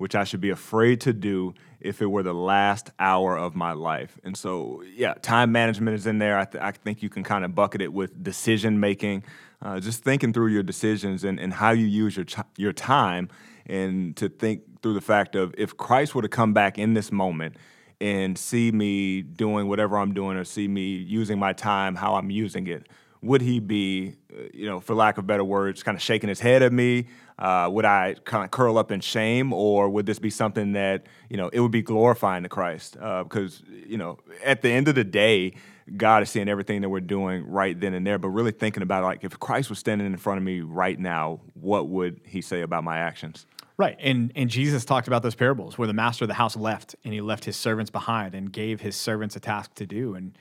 which 0.00 0.14
I 0.14 0.24
should 0.24 0.40
be 0.40 0.48
afraid 0.48 1.02
to 1.02 1.12
do 1.12 1.52
if 1.78 2.00
it 2.00 2.06
were 2.06 2.22
the 2.22 2.32
last 2.32 2.90
hour 2.98 3.36
of 3.36 3.54
my 3.54 3.72
life. 3.72 4.18
And 4.24 4.34
so, 4.34 4.82
yeah, 4.94 5.12
time 5.14 5.52
management 5.52 5.94
is 5.94 6.06
in 6.06 6.18
there. 6.18 6.38
I, 6.38 6.46
th- 6.46 6.62
I 6.62 6.70
think 6.70 7.02
you 7.02 7.10
can 7.10 7.22
kind 7.22 7.44
of 7.44 7.54
bucket 7.54 7.82
it 7.82 7.92
with 7.92 8.22
decision 8.22 8.80
making, 8.80 9.24
uh, 9.60 9.78
just 9.78 10.02
thinking 10.02 10.32
through 10.32 10.48
your 10.48 10.62
decisions 10.62 11.22
and, 11.22 11.38
and 11.38 11.52
how 11.52 11.72
you 11.72 11.84
use 11.84 12.16
your, 12.16 12.24
ch- 12.24 12.38
your 12.56 12.72
time, 12.72 13.28
and 13.66 14.16
to 14.16 14.30
think 14.30 14.82
through 14.82 14.94
the 14.94 15.02
fact 15.02 15.34
of 15.34 15.54
if 15.58 15.76
Christ 15.76 16.14
were 16.14 16.22
to 16.22 16.28
come 16.28 16.54
back 16.54 16.78
in 16.78 16.94
this 16.94 17.12
moment 17.12 17.56
and 18.00 18.38
see 18.38 18.72
me 18.72 19.22
doing 19.22 19.68
whatever 19.68 19.98
I'm 19.98 20.14
doing 20.14 20.36
or 20.36 20.44
see 20.44 20.68
me 20.68 20.94
using 20.94 21.38
my 21.38 21.52
time 21.52 21.94
how 21.94 22.14
I'm 22.14 22.30
using 22.30 22.66
it, 22.66 22.88
would 23.22 23.42
he 23.42 23.60
be, 23.60 24.14
uh, 24.32 24.44
you 24.54 24.66
know, 24.66 24.80
for 24.80 24.94
lack 24.94 25.18
of 25.18 25.26
better 25.26 25.44
words, 25.44 25.82
kind 25.82 25.96
of 25.96 26.02
shaking 26.02 26.28
his 26.28 26.40
head 26.40 26.62
at 26.62 26.72
me? 26.72 27.06
Uh, 27.38 27.68
would 27.70 27.84
I 27.84 28.16
kind 28.24 28.44
of 28.44 28.50
curl 28.50 28.78
up 28.78 28.90
in 28.90 29.00
shame, 29.00 29.52
or 29.52 29.88
would 29.88 30.06
this 30.06 30.18
be 30.18 30.30
something 30.30 30.72
that 30.72 31.06
you 31.28 31.36
know 31.36 31.48
it 31.48 31.60
would 31.60 31.70
be 31.70 31.82
glorifying 31.82 32.42
to 32.42 32.48
Christ? 32.48 32.96
Uh, 33.00 33.24
because 33.24 33.62
you 33.86 33.96
know, 33.96 34.18
at 34.44 34.62
the 34.62 34.70
end 34.70 34.88
of 34.88 34.94
the 34.94 35.04
day, 35.04 35.54
God 35.96 36.22
is 36.22 36.30
seeing 36.30 36.48
everything 36.48 36.82
that 36.82 36.88
we're 36.90 37.00
doing 37.00 37.46
right 37.46 37.78
then 37.78 37.94
and 37.94 38.06
there. 38.06 38.18
But 38.18 38.28
really 38.28 38.52
thinking 38.52 38.82
about 38.82 39.04
like 39.04 39.24
if 39.24 39.38
Christ 39.38 39.70
was 39.70 39.78
standing 39.78 40.06
in 40.06 40.16
front 40.18 40.38
of 40.38 40.44
me 40.44 40.60
right 40.60 40.98
now, 40.98 41.40
what 41.54 41.88
would 41.88 42.20
He 42.26 42.42
say 42.42 42.60
about 42.60 42.84
my 42.84 42.98
actions? 42.98 43.46
Right. 43.80 43.96
And 43.98 44.30
and 44.36 44.50
Jesus 44.50 44.84
talked 44.84 45.08
about 45.08 45.22
those 45.22 45.34
parables 45.34 45.78
where 45.78 45.86
the 45.88 45.94
master 45.94 46.24
of 46.24 46.28
the 46.28 46.34
house 46.34 46.54
left 46.54 46.96
and 47.02 47.14
he 47.14 47.22
left 47.22 47.46
his 47.46 47.56
servants 47.56 47.90
behind 47.90 48.34
and 48.34 48.52
gave 48.52 48.82
his 48.82 48.94
servants 48.94 49.36
a 49.36 49.40
task 49.40 49.72
to 49.76 49.86
do. 49.86 50.16
And 50.16 50.36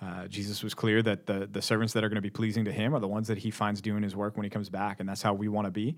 uh, 0.00 0.28
Jesus 0.28 0.62
was 0.62 0.72
clear 0.72 1.02
that 1.02 1.26
the 1.26 1.48
the 1.50 1.60
servants 1.60 1.94
that 1.94 2.04
are 2.04 2.08
going 2.08 2.22
to 2.22 2.22
be 2.22 2.30
pleasing 2.30 2.64
to 2.64 2.70
him 2.70 2.94
are 2.94 3.00
the 3.00 3.08
ones 3.08 3.26
that 3.26 3.38
he 3.38 3.50
finds 3.50 3.80
doing 3.80 4.04
his 4.04 4.14
work 4.14 4.36
when 4.36 4.44
he 4.44 4.50
comes 4.50 4.70
back. 4.70 5.00
And 5.00 5.08
that's 5.08 5.20
how 5.20 5.34
we 5.34 5.48
want 5.48 5.66
to 5.66 5.72
be. 5.72 5.96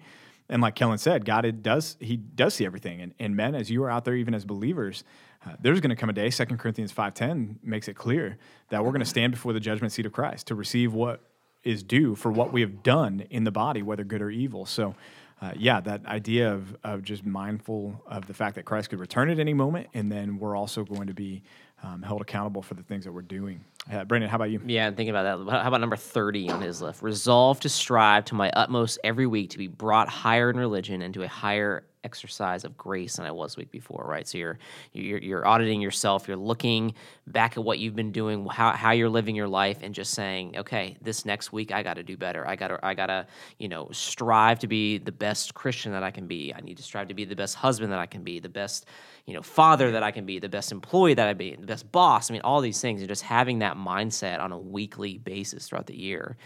And 0.49 0.63
like 0.63 0.77
Kellen 0.77 0.97
said, 0.97 1.27
God 1.27 1.45
it 1.45 1.63
does 1.63 1.99
he 2.01 2.17
does 2.17 2.55
see 2.55 2.65
everything. 2.65 3.03
And, 3.03 3.13
and 3.19 3.37
men, 3.37 3.55
as 3.55 3.71
you 3.71 3.85
are 3.85 3.91
out 3.91 4.07
there, 4.07 4.15
even 4.15 4.33
as 4.33 4.47
believers, 4.47 5.05
uh, 5.45 5.57
there's 5.61 5.81
going 5.81 5.91
to 5.91 5.97
come 5.97 6.09
a 6.09 6.15
day. 6.15 6.31
Second 6.31 6.57
Corinthians 6.57 6.91
five 6.91 7.13
ten 7.13 7.59
makes 7.63 7.89
it 7.89 7.97
clear 7.97 8.39
that 8.71 8.83
we're 8.83 8.93
going 8.93 9.01
to 9.01 9.05
stand 9.05 9.35
before 9.35 9.53
the 9.53 9.61
judgment 9.61 9.93
seat 9.93 10.07
of 10.07 10.13
Christ 10.13 10.47
to 10.47 10.55
receive 10.55 10.95
what 10.95 11.21
is 11.65 11.83
due 11.83 12.15
for 12.15 12.33
what 12.33 12.51
we 12.51 12.63
have 12.63 12.83
done 12.83 13.27
in 13.29 13.45
the 13.45 13.51
body, 13.51 13.83
whether 13.83 14.05
good 14.05 14.23
or 14.23 14.31
evil. 14.31 14.65
So, 14.65 14.95
uh, 15.41 15.53
yeah, 15.57 15.81
that 15.81 16.05
idea 16.07 16.53
of, 16.53 16.77
of 16.83 17.03
just 17.03 17.25
mindful 17.25 18.03
of 18.07 18.27
the 18.27 18.35
fact 18.35 18.57
that 18.57 18.65
Christ 18.65 18.91
could 18.91 18.99
return 18.99 19.31
at 19.31 19.39
any 19.39 19.55
moment, 19.55 19.89
and 19.95 20.11
then 20.11 20.39
we're 20.39 20.57
also 20.57 20.85
going 20.85 21.07
to 21.07 21.15
be 21.15 21.43
um, 21.83 22.03
held 22.03 22.21
accountable 22.21 22.61
for 22.61 22.75
the 22.75 22.83
things 22.83 23.05
that 23.05 23.13
we're 23.13 23.23
doing. 23.23 23.65
Uh, 23.91 24.05
Brandon, 24.05 24.29
how 24.29 24.37
about 24.37 24.51
you? 24.51 24.61
Yeah, 24.67 24.89
and 24.89 24.97
thinking 24.97 25.15
about 25.15 25.47
that, 25.47 25.63
how 25.63 25.69
about 25.69 25.81
number 25.81 25.97
30 25.97 26.51
on 26.51 26.61
his 26.61 26.83
list? 26.83 27.03
Resolve 27.03 27.61
to 27.61 27.69
strive 27.69 28.25
to 28.27 28.35
my 28.35 28.51
utmost 28.51 28.99
every 29.05 29.27
week 29.27 29.51
to 29.51 29.59
be 29.59 29.69
brought 29.69 30.09
higher 30.09 30.51
in 30.51 30.57
religion 30.57 31.03
and 31.03 31.15
to 31.15 31.23
a 31.23 31.29
higher 31.29 31.85
exercise 32.09 32.65
of 32.65 32.75
grace 32.79 33.17
than 33.17 33.27
I 33.27 33.31
was 33.31 33.59
week 33.59 33.71
before, 33.71 34.05
right? 34.09 34.27
So 34.27 34.39
you're 34.39 34.59
you're, 34.95 35.19
you're 35.19 35.47
auditing 35.47 35.83
yourself, 35.83 36.27
you're 36.27 36.39
looking 36.53 36.95
back 37.27 37.59
at 37.59 37.63
what 37.63 37.79
you've 37.79 37.95
been 37.95 38.13
doing, 38.13 38.47
how, 38.47 38.73
how 38.73 38.93
you're 38.93 39.11
living 39.11 39.37
your 39.37 39.47
life, 39.63 39.81
and 39.83 39.95
just 39.95 40.15
saying, 40.15 40.57
okay, 40.57 40.97
this 41.03 41.27
next 41.27 41.53
week 41.53 41.71
I 41.71 41.83
got 41.83 41.95
to 41.95 42.03
do 42.03 42.17
better. 42.17 42.49
I 42.49 42.57
got 42.57 42.69
to 42.69 42.79
I 42.83 42.95
got 42.95 43.07
to 43.07 43.27
you 43.59 43.69
know 43.69 43.89
strive 43.93 44.59
to 44.61 44.67
be 44.67 44.97
the 44.97 45.13
best 45.13 45.53
Christian 45.53 45.93
that 45.93 46.03
I 46.03 46.11
can 46.11 46.27
be. 46.27 46.55
I 46.57 46.61
need 46.61 46.79
to 46.79 46.83
strive 46.83 47.09
to 47.09 47.15
be 47.15 47.27
the 47.27 47.37
best 47.37 47.57
husband 47.57 47.93
that 47.93 47.99
I 47.99 48.07
can 48.07 48.23
be, 48.23 48.41
the 48.41 48.49
best 48.49 48.87
you 49.27 49.35
know 49.35 49.43
father 49.43 49.91
that 49.91 50.03
I 50.03 50.11
can 50.11 50.25
be, 50.25 50.39
the 50.39 50.49
best 50.49 50.73
employee 50.73 51.15
that 51.15 51.29
I 51.29 51.35
be, 51.35 51.57
the 51.57 51.67
best 51.67 51.93
boss. 51.93 52.31
I 52.31 52.33
mean, 52.33 52.43
all 52.43 52.63
these 52.63 52.81
things, 52.81 53.03
and 53.03 53.09
just 53.09 53.23
having 53.23 53.59
that 53.59 53.77
mindset 53.77 54.41
on 54.41 54.53
a 54.53 54.59
weekly 54.59 55.19
basis 55.19 55.69
throughout 55.69 55.87
the 55.87 55.97
year. 55.97 56.37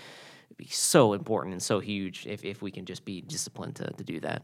Be 0.59 0.69
so 0.69 1.15
important 1.15 1.53
and 1.55 1.63
so 1.63 1.81
huge 1.81 2.27
if, 2.27 2.45
if 2.45 2.63
we 2.63 2.71
can 2.71 2.85
just 2.85 3.05
be 3.05 3.23
disciplined 3.23 3.77
to, 3.77 3.91
to 3.91 4.05
do 4.05 4.21
that. 4.21 4.43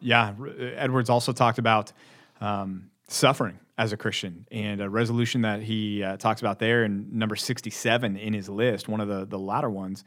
Yeah, 0.00 0.34
Edwards 0.76 1.10
also 1.10 1.32
talked 1.32 1.58
about 1.58 1.92
um, 2.40 2.90
suffering 3.08 3.58
as 3.76 3.92
a 3.92 3.96
Christian 3.96 4.46
and 4.50 4.80
a 4.80 4.90
resolution 4.90 5.42
that 5.42 5.62
he 5.62 6.02
uh, 6.02 6.16
talks 6.16 6.40
about 6.40 6.58
there 6.58 6.84
in 6.84 7.06
number 7.12 7.36
67 7.36 8.16
in 8.16 8.32
his 8.32 8.48
list, 8.48 8.88
one 8.88 9.00
of 9.00 9.08
the, 9.08 9.24
the 9.24 9.38
latter 9.38 9.70
ones. 9.70 10.04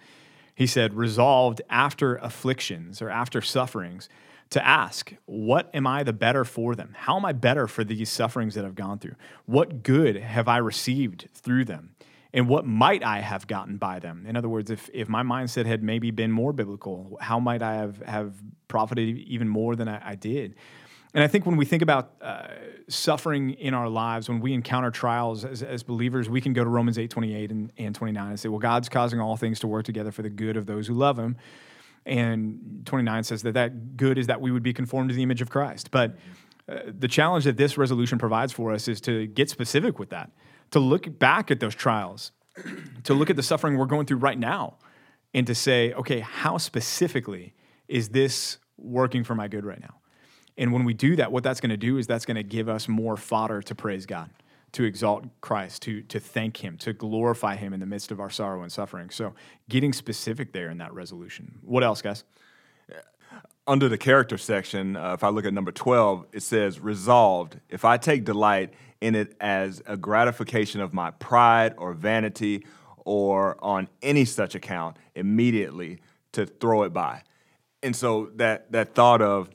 He 0.54 0.68
said, 0.68 0.94
resolved 0.94 1.62
after 1.70 2.18
afflictions 2.18 3.02
or 3.02 3.10
after 3.10 3.42
sufferings 3.42 4.10
to 4.52 4.66
ask, 4.66 5.14
what 5.26 5.70
am 5.74 5.88
I 5.88 6.04
the 6.04 6.14
better 6.14 6.44
for 6.44 6.76
them? 6.76 6.94
How 6.98 7.16
am 7.16 7.24
I 7.24 7.32
better 7.32 7.68
for 7.68 7.86
these 7.86 8.10
sufferings 8.10 8.56
that 8.56 8.66
I've 8.66 8.76
gone 8.76 9.00
through? 9.00 9.16
What 9.46 9.82
good 9.82 10.18
have 10.18 10.50
I 10.50 10.58
received 10.58 11.30
through 11.34 11.66
them? 11.66 11.96
And 12.34 12.48
what 12.48 12.66
might 12.66 13.04
I 13.04 13.20
have 13.20 13.48
gotten 13.48 13.78
by 13.78 14.00
them? 14.00 14.26
In 14.28 14.38
other 14.38 14.48
words, 14.48 14.72
if, 14.72 14.90
if 14.94 15.10
my 15.10 15.22
mindset 15.22 15.66
had 15.66 15.84
maybe 15.84 16.12
been 16.12 16.32
more 16.32 16.54
biblical, 16.54 17.18
how 17.20 17.40
might 17.40 17.62
I 17.62 17.76
have, 17.76 17.98
have 18.04 18.34
profited 18.68 19.18
even 19.18 19.50
more 19.50 19.76
than 19.76 19.90
I, 19.90 20.12
I 20.12 20.16
did? 20.16 20.56
And 21.14 21.22
I 21.22 21.28
think 21.28 21.46
when 21.46 21.58
we 21.58 21.66
think 21.66 21.82
about 21.82 22.14
uh, 22.22 22.48
suffering 22.88 23.52
in 23.52 23.74
our 23.74 23.90
lives, 23.90 24.30
when 24.30 24.40
we 24.40 24.54
encounter 24.54 24.92
trials 24.92 25.44
as, 25.44 25.62
as 25.62 25.84
believers, 25.84 26.30
we 26.30 26.40
can 26.40 26.54
go 26.54 26.64
to 26.64 26.70
Romans 26.70 26.98
8 26.98 27.10
28 27.10 27.52
and, 27.52 27.72
and 27.78 27.94
29 27.94 28.30
and 28.30 28.40
say, 28.40 28.48
well, 28.48 28.60
God's 28.60 28.88
causing 28.88 29.20
all 29.20 29.36
things 29.36 29.60
to 29.60 29.68
work 29.68 29.84
together 29.84 30.12
for 30.12 30.22
the 30.22 30.30
good 30.30 30.56
of 30.56 30.68
those 30.68 30.88
who 30.88 30.94
love 30.94 31.20
him. 31.20 31.36
And 32.06 32.82
29 32.86 33.26
says 33.26 33.44
that 33.44 33.54
that 33.56 33.98
good 33.98 34.18
is 34.18 34.28
that 34.28 34.40
we 34.40 34.52
would 34.52 34.64
be 34.64 34.74
conformed 34.74 35.10
to 35.10 35.16
the 35.16 35.22
image 35.22 35.42
of 35.42 35.50
Christ. 35.50 35.92
But 35.92 36.16
uh, 36.70 36.80
the 36.98 37.10
challenge 37.10 37.44
that 37.44 37.58
this 37.58 37.78
resolution 37.78 38.18
provides 38.18 38.54
for 38.54 38.72
us 38.72 38.88
is 38.88 39.02
to 39.02 39.28
get 39.28 39.50
specific 39.50 40.00
with 40.00 40.10
that 40.12 40.32
to 40.72 40.80
look 40.80 41.20
back 41.20 41.51
at 41.51 41.60
those 41.60 41.75
trials, 41.75 42.32
to 43.04 43.13
look 43.13 43.30
at 43.30 43.36
the 43.36 43.44
suffering 43.44 43.78
we're 43.78 43.86
going 43.86 44.06
through 44.06 44.18
right 44.18 44.40
now, 44.40 44.75
and 45.34 45.48
to 45.48 45.56
say, 45.56 45.94
okay, 45.94 46.20
how 46.20 46.58
specifically 46.58 47.54
is 47.88 48.10
this 48.10 48.58
working 48.78 49.24
for 49.24 49.36
my 49.36 49.48
good 49.48 49.66
right 49.66 49.80
now? 49.80 49.96
And 50.58 50.74
when 50.74 50.84
we 50.84 50.94
do 50.94 51.16
that, 51.16 51.32
what 51.32 51.44
that's 51.44 51.62
going 51.62 51.70
to 51.70 51.78
do 51.78 51.98
is 51.98 52.08
that's 52.08 52.25
going 52.25 52.36
to 52.36 52.44
give 52.44 52.68
us 52.68 52.88
more 52.88 53.16
fodder 53.16 53.62
to 53.62 53.75
praise 53.75 54.06
God, 54.06 54.30
to 54.74 54.84
exalt 54.84 55.25
Christ, 55.40 55.82
to, 55.84 56.01
to 56.04 56.20
thank 56.20 56.58
Him, 56.58 56.78
to 56.80 56.94
glorify 56.94 57.56
Him 57.56 57.74
in 57.74 57.80
the 57.80 57.86
midst 57.86 58.12
of 58.12 58.20
our 58.20 58.30
sorrow 58.30 58.62
and 58.62 58.72
suffering. 58.72 59.10
So, 59.10 59.34
getting 59.70 59.94
specific 59.94 60.51
there 60.51 60.70
in 60.70 60.78
that 60.80 60.94
resolution. 60.94 61.60
What 61.62 61.84
else, 61.84 62.01
guys? 62.01 62.25
Under 63.68 63.88
the 63.88 63.98
character 63.98 64.38
section, 64.38 64.96
uh, 64.96 65.14
if 65.14 65.24
I 65.24 65.30
look 65.30 65.46
at 65.46 65.54
number 65.54 65.72
12, 65.72 66.26
it 66.34 66.42
says, 66.42 66.80
Resolved, 66.80 67.60
if 67.70 67.86
I 67.86 67.98
take 67.98 68.26
delight 68.26 68.74
in 69.02 69.16
it 69.16 69.36
as 69.40 69.82
a 69.86 69.98
gratification 69.98 70.82
of 70.82 70.94
my 70.94 71.12
pride 71.12 71.74
or 71.78 71.94
vanity 71.94 72.66
or 73.06 73.58
on 73.64 73.88
any 74.02 74.26
such 74.26 74.56
account 74.56 74.98
immediately 75.16 76.00
to 76.34 76.46
throw 76.46 76.84
it 76.84 76.94
by. 76.94 77.24
And 77.84 77.96
so 77.96 78.30
that 78.36 78.72
that 78.72 78.94
thought 78.94 79.22
of 79.22 79.50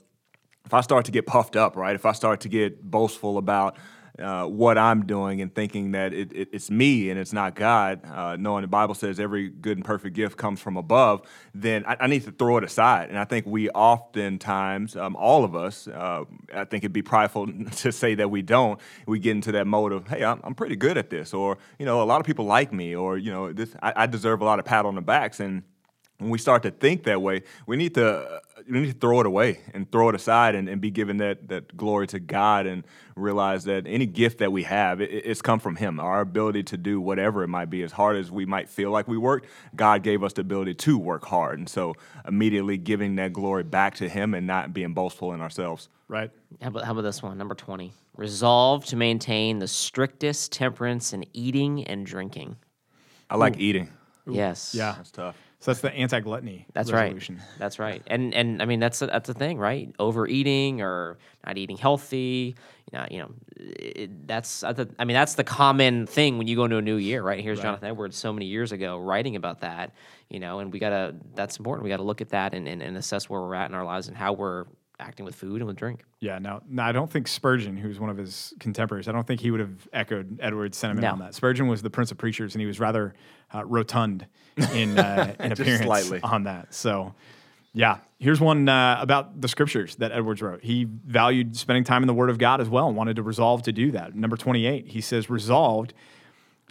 if 0.65 0.75
I 0.75 0.81
start 0.81 1.05
to 1.05 1.13
get 1.13 1.27
puffed 1.27 1.55
up, 1.55 1.77
right? 1.77 1.95
If 1.95 2.05
I 2.05 2.13
start 2.13 2.41
to 2.41 2.49
get 2.49 2.83
boastful 2.83 3.39
about 3.39 3.77
uh, 4.19 4.47
what 4.47 4.79
I'm 4.79 5.05
doing 5.05 5.41
and 5.41 5.55
thinking 5.55 5.93
that 5.93 6.13
it, 6.13 6.33
it, 6.33 6.49
it's 6.53 6.71
me 6.71 7.11
and 7.11 7.19
it's 7.19 7.33
not 7.33 7.55
God, 7.55 8.01
uh, 8.05 8.37
knowing 8.37 8.63
the 8.63 8.69
Bible 8.69 8.95
says 8.95 9.21
every 9.21 9.49
good 9.49 9.77
and 9.77 9.85
perfect 9.85 10.17
gift 10.17 10.37
comes 10.37 10.61
from 10.61 10.77
above, 10.77 11.23
then 11.55 11.85
I, 11.87 11.97
I 12.01 12.07
need 12.07 12.25
to 12.25 12.33
throw 12.33 12.57
it 12.57 12.65
aside. 12.65 13.11
And 13.11 13.19
I 13.19 13.25
think 13.25 13.47
we 13.47 13.69
oftentimes, 13.71 14.97
um, 14.97 15.17
all 15.17 15.45
of 15.45 15.55
us, 15.55 15.87
uh, 15.89 16.25
I 16.55 16.65
think 16.65 16.85
it'd 16.85 16.93
be 16.93 17.03
prideful 17.03 17.47
to 17.77 17.93
say 17.93 18.15
that 18.15 18.31
we 18.31 18.43
don't. 18.43 18.81
We 19.07 19.19
get 19.19 19.33
into 19.33 19.53
that 19.53 19.67
mode 19.67 19.93
of, 19.93 20.09
hey, 20.09 20.25
I'm, 20.25 20.41
I'm 20.45 20.55
pretty 20.55 20.77
good 20.77 20.97
at 20.97 21.11
this, 21.11 21.35
or 21.35 21.59
you 21.79 21.87
know, 21.87 22.03
a 22.03 22.05
lot 22.05 22.21
of 22.21 22.27
people 22.27 22.47
like 22.47 22.73
me, 22.73 22.95
or 22.95 23.19
you 23.19 23.31
know, 23.31 23.53
this 23.53 23.75
I, 23.83 23.93
I 23.97 24.07
deserve 24.07 24.41
a 24.41 24.45
lot 24.45 24.59
of 24.59 24.65
pat 24.65 24.87
on 24.87 24.95
the 24.95 25.03
backs 25.03 25.41
and 25.41 25.63
when 26.19 26.31
we 26.31 26.39
start 26.39 26.63
to 26.63 26.71
think 26.71 27.05
that 27.05 27.21
way, 27.21 27.43
we 27.67 27.77
need 27.77 27.95
to 27.95 28.41
we 28.69 28.81
need 28.81 28.93
to 28.93 28.99
throw 28.99 29.21
it 29.21 29.27
away 29.27 29.61
and 29.75 29.91
throw 29.91 30.09
it 30.09 30.15
aside 30.15 30.55
and, 30.55 30.69
and 30.69 30.81
be 30.81 30.91
given 30.91 31.19
that 31.19 31.49
that 31.49 31.77
glory 31.77 32.07
to 32.09 32.19
God 32.19 32.67
and 32.67 32.85
realize 33.15 33.65
that 33.65 33.87
any 33.87 34.07
gift 34.07 34.39
that 34.39 34.53
we 34.53 34.65
have, 34.65 35.01
it, 35.01 35.11
it's 35.11 35.43
come 35.43 35.61
from 35.61 35.77
Him. 35.77 36.01
Our 36.01 36.21
ability 36.21 36.65
to 36.65 36.77
do 36.77 37.01
whatever 37.01 37.43
it 37.43 37.49
might 37.49 37.71
be, 37.71 37.83
as 37.83 37.93
hard 37.93 38.17
as 38.17 38.31
we 38.31 38.45
might 38.45 38.69
feel 38.69 38.91
like 38.91 39.09
we 39.09 39.17
worked, 39.17 39.47
God 39.75 40.03
gave 40.03 40.23
us 40.23 40.33
the 40.33 40.43
ability 40.43 40.75
to 40.75 40.99
work 40.99 41.25
hard. 41.25 41.59
And 41.59 41.69
so 41.69 41.95
immediately 42.27 42.77
giving 42.77 43.17
that 43.17 43.33
glory 43.33 43.63
back 43.63 43.95
to 43.97 44.09
Him 44.09 44.35
and 44.35 44.47
not 44.47 44.73
being 44.73 44.93
boastful 44.95 45.33
in 45.33 45.41
ourselves. 45.41 45.89
Right. 46.09 46.31
How 46.61 46.69
about, 46.69 46.85
how 46.85 46.93
about 46.93 47.03
this 47.03 47.23
one, 47.23 47.37
number 47.37 47.55
20? 47.55 47.93
Resolve 48.17 48.85
to 48.87 48.97
maintain 48.97 49.59
the 49.59 49.69
strictest 49.69 50.53
temperance 50.53 51.13
in 51.13 51.25
eating 51.33 51.85
and 51.85 52.07
drinking. 52.07 52.57
I 53.29 53.37
like 53.37 53.57
Ooh. 53.57 53.63
eating. 53.63 53.91
Ooh. 54.29 54.35
Yes. 54.35 54.75
Yeah. 54.75 54.95
That's 54.97 55.11
tough. 55.11 55.37
So 55.67 55.73
that's 55.73 55.81
the 55.81 55.93
anti-gluttony. 55.93 56.65
That's 56.75 56.93
resolution. 56.93 57.39
right. 57.39 57.45
That's 57.59 57.81
right. 57.81 58.01
And 58.07 58.33
and 58.35 58.63
I 58.63 58.67
mean 58.67 58.79
that's 58.79 59.03
a, 59.03 59.09
that's 59.09 59.27
the 59.27 59.35
thing, 59.35 59.59
right? 59.59 59.93
Overeating 59.99 60.81
or 60.81 61.19
not 61.45 61.59
eating 61.59 61.77
healthy. 61.77 62.55
You 62.93 62.99
know, 62.99 63.07
you 63.11 63.19
know, 63.19 63.31
it, 63.57 64.29
that's 64.29 64.63
I 64.63 64.75
mean 64.75 65.15
that's 65.15 65.35
the 65.35 65.43
common 65.43 66.07
thing 66.07 66.39
when 66.39 66.47
you 66.47 66.55
go 66.55 66.67
into 66.67 66.77
a 66.77 66.83
new 66.83 66.95
year, 66.95 67.21
right? 67.21 67.43
Here's 67.43 67.59
right. 67.59 67.65
Jonathan 67.65 67.89
Edwards 67.89 68.17
so 68.17 68.33
many 68.33 68.47
years 68.47 68.71
ago 68.71 68.97
writing 69.01 69.35
about 69.35 69.63
that. 69.63 69.91
You 70.29 70.39
know, 70.39 70.61
and 70.61 70.73
we 70.73 70.79
gotta 70.79 71.17
that's 71.35 71.57
important. 71.57 71.83
We 71.83 71.91
gotta 71.91 72.05
look 72.05 72.21
at 72.21 72.29
that 72.29 72.55
and, 72.55 72.69
and, 72.69 72.81
and 72.81 72.97
assess 72.97 73.29
where 73.29 73.41
we're 73.41 73.57
at 73.57 73.69
in 73.69 73.75
our 73.75 73.85
lives 73.85 74.07
and 74.07 74.17
how 74.17 74.35
we're 74.35 74.67
acting 74.99 75.25
with 75.25 75.35
food 75.35 75.57
and 75.57 75.67
with 75.67 75.77
drink. 75.77 76.05
Yeah, 76.21 76.39
no, 76.39 76.61
no, 76.69 76.83
I 76.83 76.93
don't 76.93 77.11
think 77.11 77.29
Spurgeon, 77.29 77.77
who's 77.77 78.01
one 78.01 78.11
of 78.11 78.17
his 78.17 78.55
contemporaries, 78.61 79.09
I 79.09 79.13
don't 79.13 79.27
think 79.27 79.41
he 79.41 79.51
would 79.51 79.61
have 79.61 79.89
echoed 79.93 80.39
Edwards' 80.41 80.79
sentiment 80.79 81.05
no. 81.05 81.13
on 81.13 81.19
that. 81.21 81.35
Spurgeon 81.35 81.69
was 81.69 81.83
the 81.83 81.91
Prince 81.91 82.11
of 82.11 82.19
Preachers, 82.19 82.55
and 82.55 82.61
he 82.61 82.67
was 82.67 82.81
rather 82.81 83.15
uh, 83.55 83.65
rotund 83.65 84.27
in 84.73 84.99
uh, 84.99 85.35
in 85.41 85.53
appearance 85.53 85.85
slightly. 85.85 86.21
on 86.23 86.45
that. 86.45 86.73
So, 86.75 87.15
yeah, 87.73 87.99
here's 88.19 88.41
one 88.41 88.69
uh, 88.69 88.99
about 89.01 89.41
the 89.41 89.49
scriptures 89.49 89.97
that 89.97 90.13
Edwards 90.13 90.41
wrote. 90.41 90.63
He 90.63 90.85
valued 90.85 91.57
spending 91.57 91.85
time 91.85 92.03
in 92.03 92.07
the 92.07 92.15
Word 92.15 92.31
of 92.31 92.39
God 92.39 92.61
as 92.61 92.69
well, 92.69 92.89
and 92.89 92.97
wanted 92.97 93.17
to 93.17 93.23
resolve 93.23 93.63
to 93.63 93.73
do 93.73 93.91
that. 93.93 94.15
Number 94.15 94.37
28, 94.37 94.89
he 94.89 95.01
says, 95.01 95.29
resolved 95.29 95.93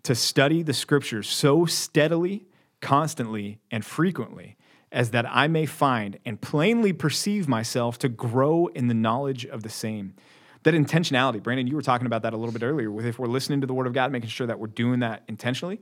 to 0.03 0.15
study 0.15 0.61
the 0.61 0.73
scriptures 0.73 1.27
so 1.27 1.65
steadily, 1.65 2.45
constantly, 2.81 3.59
and 3.71 3.83
frequently 3.83 4.55
as 4.95 5.11
that 5.11 5.25
I 5.29 5.49
may 5.49 5.65
find 5.65 6.17
and 6.25 6.39
plainly 6.39 6.93
perceive 6.93 7.49
myself 7.49 7.99
to 7.99 8.07
grow 8.07 8.67
in 8.67 8.87
the 8.87 8.93
knowledge 8.93 9.45
of 9.45 9.61
the 9.61 9.69
same. 9.69 10.15
That 10.63 10.73
intentionality, 10.73 11.43
Brandon, 11.43 11.67
you 11.67 11.75
were 11.75 11.81
talking 11.81 12.07
about 12.07 12.21
that 12.21 12.33
a 12.33 12.37
little 12.37 12.53
bit 12.53 12.63
earlier 12.63 12.89
with 12.89 13.05
if 13.05 13.19
we're 13.19 13.27
listening 13.27 13.59
to 13.59 13.67
the 13.67 13.73
Word 13.73 13.87
of 13.87 13.93
God, 13.93 14.13
making 14.13 14.29
sure 14.29 14.47
that 14.47 14.57
we're 14.57 14.67
doing 14.67 15.01
that 15.01 15.23
intentionally. 15.27 15.81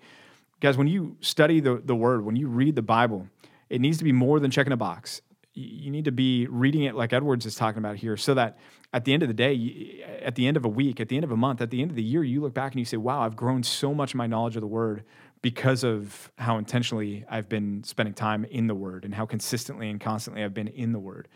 Guys, 0.61 0.77
when 0.77 0.87
you 0.87 1.15
study 1.21 1.59
the, 1.59 1.79
the 1.85 1.95
Word, 1.95 2.25
when 2.25 2.35
you 2.35 2.47
read 2.47 2.75
the 2.75 2.81
Bible, 2.81 3.27
it 3.69 3.79
needs 3.79 3.99
to 3.99 4.03
be 4.03 4.11
more 4.11 4.39
than 4.39 4.49
checking 4.49 4.73
a 4.73 4.77
box. 4.77 5.21
You 5.53 5.91
need 5.91 6.05
to 6.05 6.11
be 6.11 6.47
reading 6.47 6.81
it 6.81 6.95
like 6.95 7.13
Edwards 7.13 7.45
is 7.45 7.53
talking 7.53 7.77
about 7.77 7.97
here, 7.97 8.17
so 8.17 8.33
that 8.33 8.57
at 8.93 9.05
the 9.05 9.13
end 9.13 9.21
of 9.21 9.27
the 9.27 9.35
day, 9.35 10.03
at 10.23 10.33
the 10.33 10.47
end 10.47 10.57
of 10.57 10.65
a 10.65 10.69
week, 10.69 10.99
at 10.99 11.09
the 11.09 11.17
end 11.17 11.23
of 11.23 11.31
a 11.31 11.37
month, 11.37 11.61
at 11.61 11.69
the 11.69 11.83
end 11.83 11.91
of 11.91 11.95
the 11.95 12.03
year, 12.03 12.23
you 12.23 12.41
look 12.41 12.55
back 12.55 12.71
and 12.71 12.79
you 12.79 12.85
say, 12.85 12.97
wow, 12.97 13.21
I've 13.21 13.35
grown 13.35 13.61
so 13.61 13.93
much 13.93 14.15
in 14.15 14.17
my 14.17 14.25
knowledge 14.25 14.55
of 14.55 14.61
the 14.61 14.67
Word 14.67 15.03
because 15.43 15.83
of 15.83 16.31
how 16.39 16.57
intentionally 16.57 17.25
I've 17.29 17.49
been 17.49 17.83
spending 17.83 18.15
time 18.15 18.45
in 18.45 18.65
the 18.65 18.73
Word 18.73 19.03
and 19.05 19.13
how 19.13 19.27
consistently 19.27 19.89
and 19.89 19.99
constantly 19.99 20.43
I've 20.43 20.53
been 20.53 20.69
in 20.69 20.93
the 20.93 20.99
Word. 20.99 21.27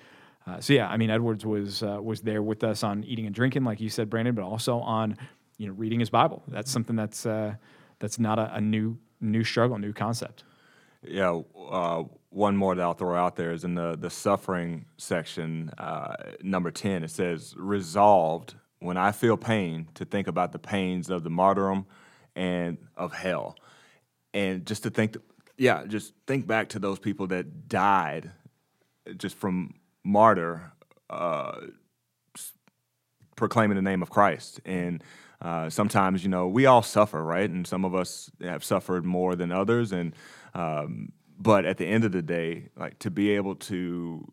Uh, 0.47 0.61
so 0.61 0.73
yeah, 0.73 0.87
I 0.87 0.95
mean 0.95 1.11
Edwards 1.11 1.45
was 1.45 1.83
uh, 1.83 1.99
was 2.01 2.21
there 2.21 2.41
with 2.41 2.63
us 2.63 2.83
on 2.83 3.03
eating 3.03 3.27
and 3.27 3.35
drinking, 3.35 3.65
like 3.65 3.81
you 3.81 3.89
said, 3.89 4.09
Brandon, 4.09 4.33
but 4.33 4.43
also 4.43 4.79
on 4.79 5.17
you 5.57 5.67
know 5.67 5.73
reading 5.73 5.99
his 5.99 6.09
Bible. 6.09 6.41
That's 6.47 6.71
something 6.71 6.95
that's 6.95 7.25
uh, 7.25 7.55
that's 7.99 8.17
not 8.17 8.39
a, 8.39 8.55
a, 8.55 8.61
new 8.61 8.97
new 9.19 9.43
struggle, 9.43 9.77
new 9.77 9.91
concept. 9.91 10.45
Yeah, 11.03 11.41
uh, 11.69 12.03
one 12.29 12.55
more 12.55 12.75
that 12.75 12.81
I'll 12.81 12.93
throw 12.93 13.17
out 13.17 13.35
there 13.35 13.51
is 13.51 13.65
in 13.65 13.75
the 13.75 13.97
the 13.99 14.09
suffering 14.09 14.85
section, 14.97 15.69
uh, 15.77 16.15
number 16.41 16.71
ten. 16.71 17.03
It 17.03 17.11
says, 17.11 17.55
"Resolved 17.57 18.55
when 18.79 18.95
I 18.95 19.11
feel 19.11 19.35
pain 19.35 19.89
to 19.95 20.05
think 20.05 20.27
about 20.27 20.53
the 20.53 20.59
pains 20.59 21.09
of 21.09 21.25
the 21.25 21.29
martyrdom 21.29 21.87
and 22.37 22.77
of 22.95 23.11
hell." 23.11 23.57
And 24.34 24.65
just 24.65 24.84
to 24.84 24.89
think, 24.89 25.17
yeah, 25.57 25.86
just 25.88 26.13
think 26.25 26.48
back 26.48 26.69
to 26.69 26.79
those 26.79 27.00
people 27.00 27.27
that 27.27 27.67
died 27.67 28.31
just 29.17 29.36
from 29.38 29.74
martyr 30.03 30.72
uh, 31.10 31.62
proclaiming 33.36 33.75
the 33.75 33.81
name 33.81 34.01
of 34.01 34.10
Christ, 34.10 34.62
and 34.65 35.03
Uh, 35.39 35.69
sometimes, 35.69 36.24
you 36.24 36.29
know, 36.31 36.48
we 36.48 36.65
all 36.65 36.81
suffer, 36.81 37.22
right? 37.24 37.51
And 37.51 37.67
some 37.67 37.86
of 37.86 37.93
us 37.93 38.31
have 38.41 38.63
suffered 38.63 39.05
more 39.05 39.36
than 39.36 39.51
others. 39.51 39.93
And 39.93 40.15
um, 40.55 41.12
but 41.38 41.63
at 41.65 41.77
the 41.77 41.86
end 41.86 42.03
of 42.03 42.12
the 42.12 42.24
day, 42.24 42.69
like 42.75 42.98
to 43.00 43.12
be 43.12 43.38
able 43.38 43.55
to 43.55 44.25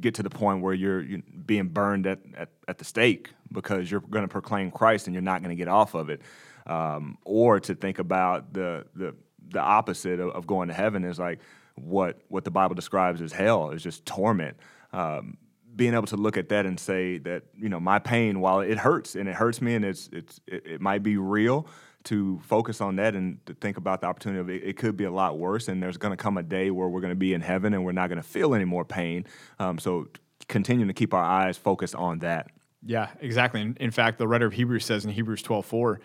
get 0.00 0.14
to 0.14 0.22
the 0.22 0.30
point 0.30 0.62
where 0.62 0.72
you're, 0.72 1.02
you're 1.02 1.22
being 1.46 1.68
burned 1.72 2.06
at, 2.06 2.18
at, 2.36 2.48
at 2.68 2.78
the 2.78 2.84
stake 2.84 3.30
because 3.50 3.90
you're 3.90 4.06
going 4.08 4.24
to 4.28 4.32
proclaim 4.32 4.70
Christ 4.70 5.08
and 5.08 5.14
you're 5.14 5.30
not 5.32 5.42
going 5.42 5.56
to 5.56 5.64
get 5.64 5.68
off 5.68 5.94
of 5.94 6.08
it, 6.10 6.20
um, 6.66 7.18
or 7.24 7.60
to 7.60 7.74
think 7.74 7.98
about 7.98 8.52
the 8.52 8.84
the 8.94 9.14
the 9.50 9.60
opposite 9.60 10.20
of, 10.20 10.30
of, 10.30 10.46
going 10.46 10.68
to 10.68 10.74
heaven 10.74 11.04
is 11.04 11.18
like 11.18 11.40
what 11.74 12.20
what 12.28 12.44
the 12.44 12.50
Bible 12.50 12.74
describes 12.74 13.20
as 13.20 13.32
hell 13.32 13.70
is 13.70 13.82
just 13.82 14.04
torment. 14.06 14.56
Um, 14.92 15.36
being 15.74 15.94
able 15.94 16.06
to 16.06 16.16
look 16.16 16.36
at 16.36 16.50
that 16.50 16.66
and 16.66 16.78
say 16.78 17.18
that 17.18 17.44
you 17.56 17.68
know 17.68 17.80
my 17.80 17.98
pain, 17.98 18.40
while 18.40 18.60
it 18.60 18.78
hurts 18.78 19.14
and 19.14 19.28
it 19.28 19.34
hurts 19.34 19.62
me 19.62 19.74
and 19.74 19.84
it's 19.84 20.08
it's 20.12 20.40
it, 20.46 20.66
it 20.66 20.80
might 20.80 21.02
be 21.02 21.16
real, 21.16 21.66
to 22.04 22.40
focus 22.44 22.80
on 22.80 22.96
that 22.96 23.14
and 23.14 23.44
to 23.46 23.54
think 23.54 23.76
about 23.76 24.00
the 24.00 24.06
opportunity 24.06 24.40
of 24.40 24.50
it, 24.50 24.64
it 24.64 24.76
could 24.76 24.96
be 24.96 25.04
a 25.04 25.10
lot 25.10 25.38
worse. 25.38 25.68
And 25.68 25.82
there's 25.82 25.96
going 25.96 26.12
to 26.12 26.16
come 26.16 26.36
a 26.36 26.42
day 26.42 26.70
where 26.70 26.88
we're 26.88 27.00
going 27.00 27.12
to 27.12 27.16
be 27.16 27.34
in 27.34 27.40
heaven 27.40 27.74
and 27.74 27.84
we're 27.84 27.92
not 27.92 28.08
going 28.08 28.20
to 28.20 28.28
feel 28.28 28.54
any 28.54 28.64
more 28.64 28.84
pain. 28.84 29.26
Um, 29.58 29.78
so 29.78 30.08
continuing 30.48 30.88
to 30.88 30.94
keep 30.94 31.14
our 31.14 31.24
eyes 31.24 31.56
focused 31.56 31.94
on 31.94 32.20
that. 32.20 32.50
Yeah, 32.84 33.10
exactly. 33.20 33.60
In, 33.60 33.76
in 33.78 33.90
fact, 33.90 34.18
the 34.18 34.26
writer 34.26 34.46
of 34.46 34.52
Hebrews 34.52 34.84
says 34.84 35.04
in 35.04 35.10
Hebrews 35.10 35.42
12 35.42 35.64
4, 35.64 36.00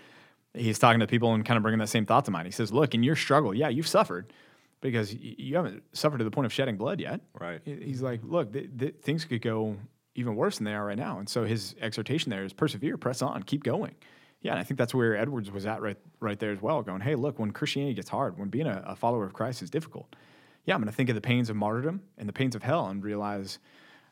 he's 0.58 0.80
talking 0.80 1.00
to 1.00 1.08
people 1.08 1.34
and 1.34 1.46
kind 1.46 1.58
of 1.58 1.64
bringing 1.64 1.80
that 1.80 1.90
same 1.90 2.06
thought 2.06 2.26
to 2.26 2.32
mind. 2.32 2.48
He 2.48 2.52
says, 2.52 2.72
Look, 2.72 2.94
in 2.94 3.04
your 3.04 3.16
struggle, 3.16 3.54
yeah, 3.54 3.70
you've 3.70 3.88
suffered 3.88 4.34
because 4.82 5.14
you 5.14 5.56
haven't 5.56 5.84
suffered 5.94 6.20
to 6.20 6.24
the 6.24 6.32
point 6.32 6.46
of 6.46 6.54
shedding 6.54 6.78
blood 6.78 7.00
yet. 7.00 7.22
Right. 7.40 7.62
He's 7.64 8.02
like, 8.02 8.22
Look, 8.24 8.54
th- 8.54 8.70
th- 8.78 8.96
things 9.02 9.26
could 9.26 9.42
go 9.42 9.78
even 10.16 10.36
worse 10.36 10.58
than 10.58 10.66
they 10.66 10.74
are 10.74 10.86
right 10.86 10.98
now. 10.98 11.20
And 11.20 11.30
so 11.30 11.46
his 11.46 11.76
exhortation 11.80 12.30
there 12.30 12.44
is 12.44 12.54
persevere, 12.54 12.98
press 12.98 13.22
on, 13.22 13.44
keep 13.44 13.64
going. 13.64 13.96
Yeah, 14.42 14.52
and 14.52 14.60
I 14.60 14.64
think 14.64 14.78
that's 14.78 14.94
where 14.94 15.16
Edwards 15.16 15.52
was 15.52 15.66
at 15.66 15.82
right 15.82 15.98
right 16.20 16.40
there 16.40 16.52
as 16.52 16.62
well, 16.62 16.82
going, 16.82 17.02
hey, 17.02 17.16
look, 17.16 17.40
when 17.40 17.52
Christianity 17.52 17.96
gets 17.96 18.10
hard, 18.10 18.38
when 18.38 18.50
being 18.50 18.68
a, 18.68 18.84
a 18.86 18.96
follower 18.96 19.26
of 19.26 19.34
Christ 19.34 19.62
is 19.62 19.70
difficult, 19.70 20.16
yeah, 20.66 20.76
I'm 20.76 20.82
going 20.82 20.92
to 20.92 20.96
think 20.96 21.10
of 21.10 21.16
the 21.16 21.22
pains 21.22 21.50
of 21.50 21.56
martyrdom 21.56 22.02
and 22.18 22.28
the 22.28 22.34
pains 22.34 22.56
of 22.56 22.62
hell 22.62 22.88
and 22.88 23.04
realize, 23.04 23.60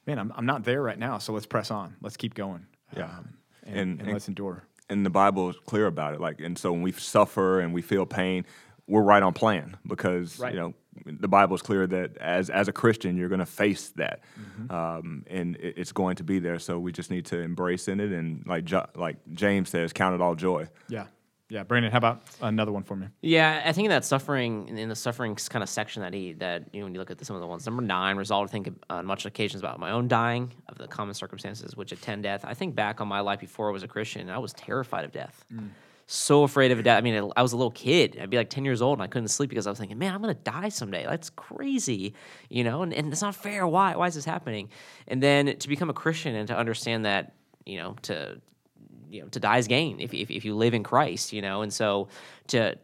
man, 0.07 0.17
I'm, 0.17 0.33
I'm 0.35 0.45
not 0.45 0.63
there 0.63 0.81
right 0.81 0.97
now, 0.97 1.17
so 1.17 1.33
let's 1.33 1.45
press 1.45 1.69
on. 1.69 1.95
Let's 2.01 2.17
keep 2.17 2.33
going. 2.33 2.65
Yeah. 2.95 3.05
Um, 3.05 3.33
and, 3.65 3.77
and, 3.77 4.01
and, 4.01 4.13
let's 4.13 4.27
endure. 4.27 4.65
And 4.89 5.05
the 5.05 5.09
Bible 5.09 5.49
is 5.49 5.55
clear 5.65 5.87
about 5.87 6.13
it. 6.13 6.21
Like, 6.21 6.39
and 6.39 6.57
so 6.57 6.71
when 6.71 6.81
we 6.81 6.91
suffer 6.91 7.59
and 7.59 7.73
we 7.73 7.81
feel 7.81 8.05
pain, 8.05 8.45
we're 8.87 9.01
right 9.01 9.23
on 9.23 9.33
plan 9.33 9.77
because 9.87 10.39
right. 10.39 10.53
you 10.53 10.59
know 10.59 10.73
the 11.05 11.27
Bible 11.27 11.55
is 11.55 11.61
clear 11.61 11.87
that 11.87 12.17
as 12.17 12.49
as 12.49 12.67
a 12.67 12.71
Christian 12.71 13.17
you're 13.17 13.29
going 13.29 13.39
to 13.39 13.45
face 13.45 13.89
that, 13.95 14.21
mm-hmm. 14.39 14.71
um, 14.71 15.23
and 15.27 15.55
it, 15.55 15.75
it's 15.77 15.91
going 15.91 16.17
to 16.17 16.23
be 16.23 16.39
there. 16.39 16.59
So 16.59 16.79
we 16.79 16.91
just 16.91 17.09
need 17.09 17.25
to 17.27 17.39
embrace 17.39 17.87
in 17.87 17.99
it 17.99 18.11
and 18.11 18.45
like 18.45 18.69
like 18.95 19.17
James 19.33 19.69
says, 19.69 19.91
count 19.91 20.15
it 20.15 20.21
all 20.21 20.35
joy. 20.35 20.67
Yeah. 20.87 21.07
Yeah, 21.49 21.63
Brandon, 21.63 21.91
how 21.91 21.99
about 21.99 22.23
another 22.41 22.71
one 22.71 22.83
for 22.83 22.95
me? 22.95 23.07
Yeah, 23.21 23.61
I 23.63 23.71
think 23.71 23.85
in 23.85 23.89
that 23.91 24.03
suffering, 24.03 24.67
in 24.67 24.89
the 24.89 24.95
suffering 24.95 25.35
kind 25.35 25.61
of 25.61 25.69
section 25.69 26.01
that 26.01 26.13
he 26.13 26.33
that 26.33 26.69
you 26.73 26.79
know 26.79 26.85
when 26.85 26.93
you 26.95 26.99
look 26.99 27.11
at 27.11 27.19
the, 27.19 27.25
some 27.25 27.35
of 27.35 27.41
the 27.41 27.47
ones, 27.47 27.65
number 27.65 27.83
nine, 27.83 28.17
resolve 28.17 28.47
to 28.47 28.51
think 28.51 28.69
on 28.89 29.05
much 29.05 29.25
occasions 29.25 29.61
about 29.61 29.79
my 29.79 29.91
own 29.91 30.07
dying 30.07 30.51
of 30.69 30.77
the 30.77 30.87
common 30.87 31.13
circumstances 31.13 31.75
which 31.75 31.91
attend 31.91 32.23
death. 32.23 32.43
I 32.43 32.55
think 32.55 32.73
back 32.75 32.99
on 32.99 33.07
my 33.07 33.19
life 33.19 33.39
before 33.39 33.69
I 33.69 33.73
was 33.73 33.83
a 33.83 33.87
Christian, 33.87 34.29
I 34.29 34.39
was 34.39 34.53
terrified 34.53 35.05
of 35.05 35.11
death. 35.11 35.45
Mm 35.53 35.69
so 36.07 36.43
afraid 36.43 36.71
of 36.71 36.83
death. 36.83 36.97
I 36.97 37.01
mean, 37.01 37.31
I 37.35 37.41
was 37.41 37.53
a 37.53 37.57
little 37.57 37.71
kid. 37.71 38.17
I'd 38.21 38.29
be 38.29 38.37
like 38.37 38.49
10 38.49 38.63
years 38.63 38.81
old 38.81 38.99
and 38.99 39.03
I 39.03 39.07
couldn't 39.07 39.29
sleep 39.29 39.49
because 39.49 39.65
I 39.65 39.71
was 39.71 39.79
thinking, 39.79 39.97
man, 39.97 40.13
I'm 40.13 40.21
going 40.21 40.35
to 40.35 40.41
die 40.41 40.69
someday. 40.69 41.05
That's 41.05 41.31
crazy, 41.31 42.13
you 42.49 42.63
know, 42.63 42.83
and, 42.83 42.93
and 42.93 43.11
it's 43.11 43.21
not 43.21 43.35
fair. 43.35 43.67
Why? 43.67 43.95
Why 43.95 44.07
is 44.07 44.15
this 44.15 44.25
happening? 44.25 44.69
And 45.07 45.21
then 45.21 45.57
to 45.57 45.67
become 45.67 45.89
a 45.89 45.93
Christian 45.93 46.35
and 46.35 46.47
to 46.47 46.57
understand 46.57 47.05
that, 47.05 47.33
you 47.65 47.79
know, 47.79 47.95
to, 48.03 48.39
you 49.09 49.21
know, 49.21 49.27
to 49.29 49.39
die 49.39 49.57
is 49.57 49.67
gain 49.67 49.99
if, 49.99 50.13
if, 50.13 50.29
if 50.31 50.45
you 50.45 50.55
live 50.55 50.73
in 50.73 50.83
Christ, 50.83 51.33
you 51.33 51.41
know, 51.41 51.61
and 51.61 51.73
so 51.73 52.07
to, 52.47 52.77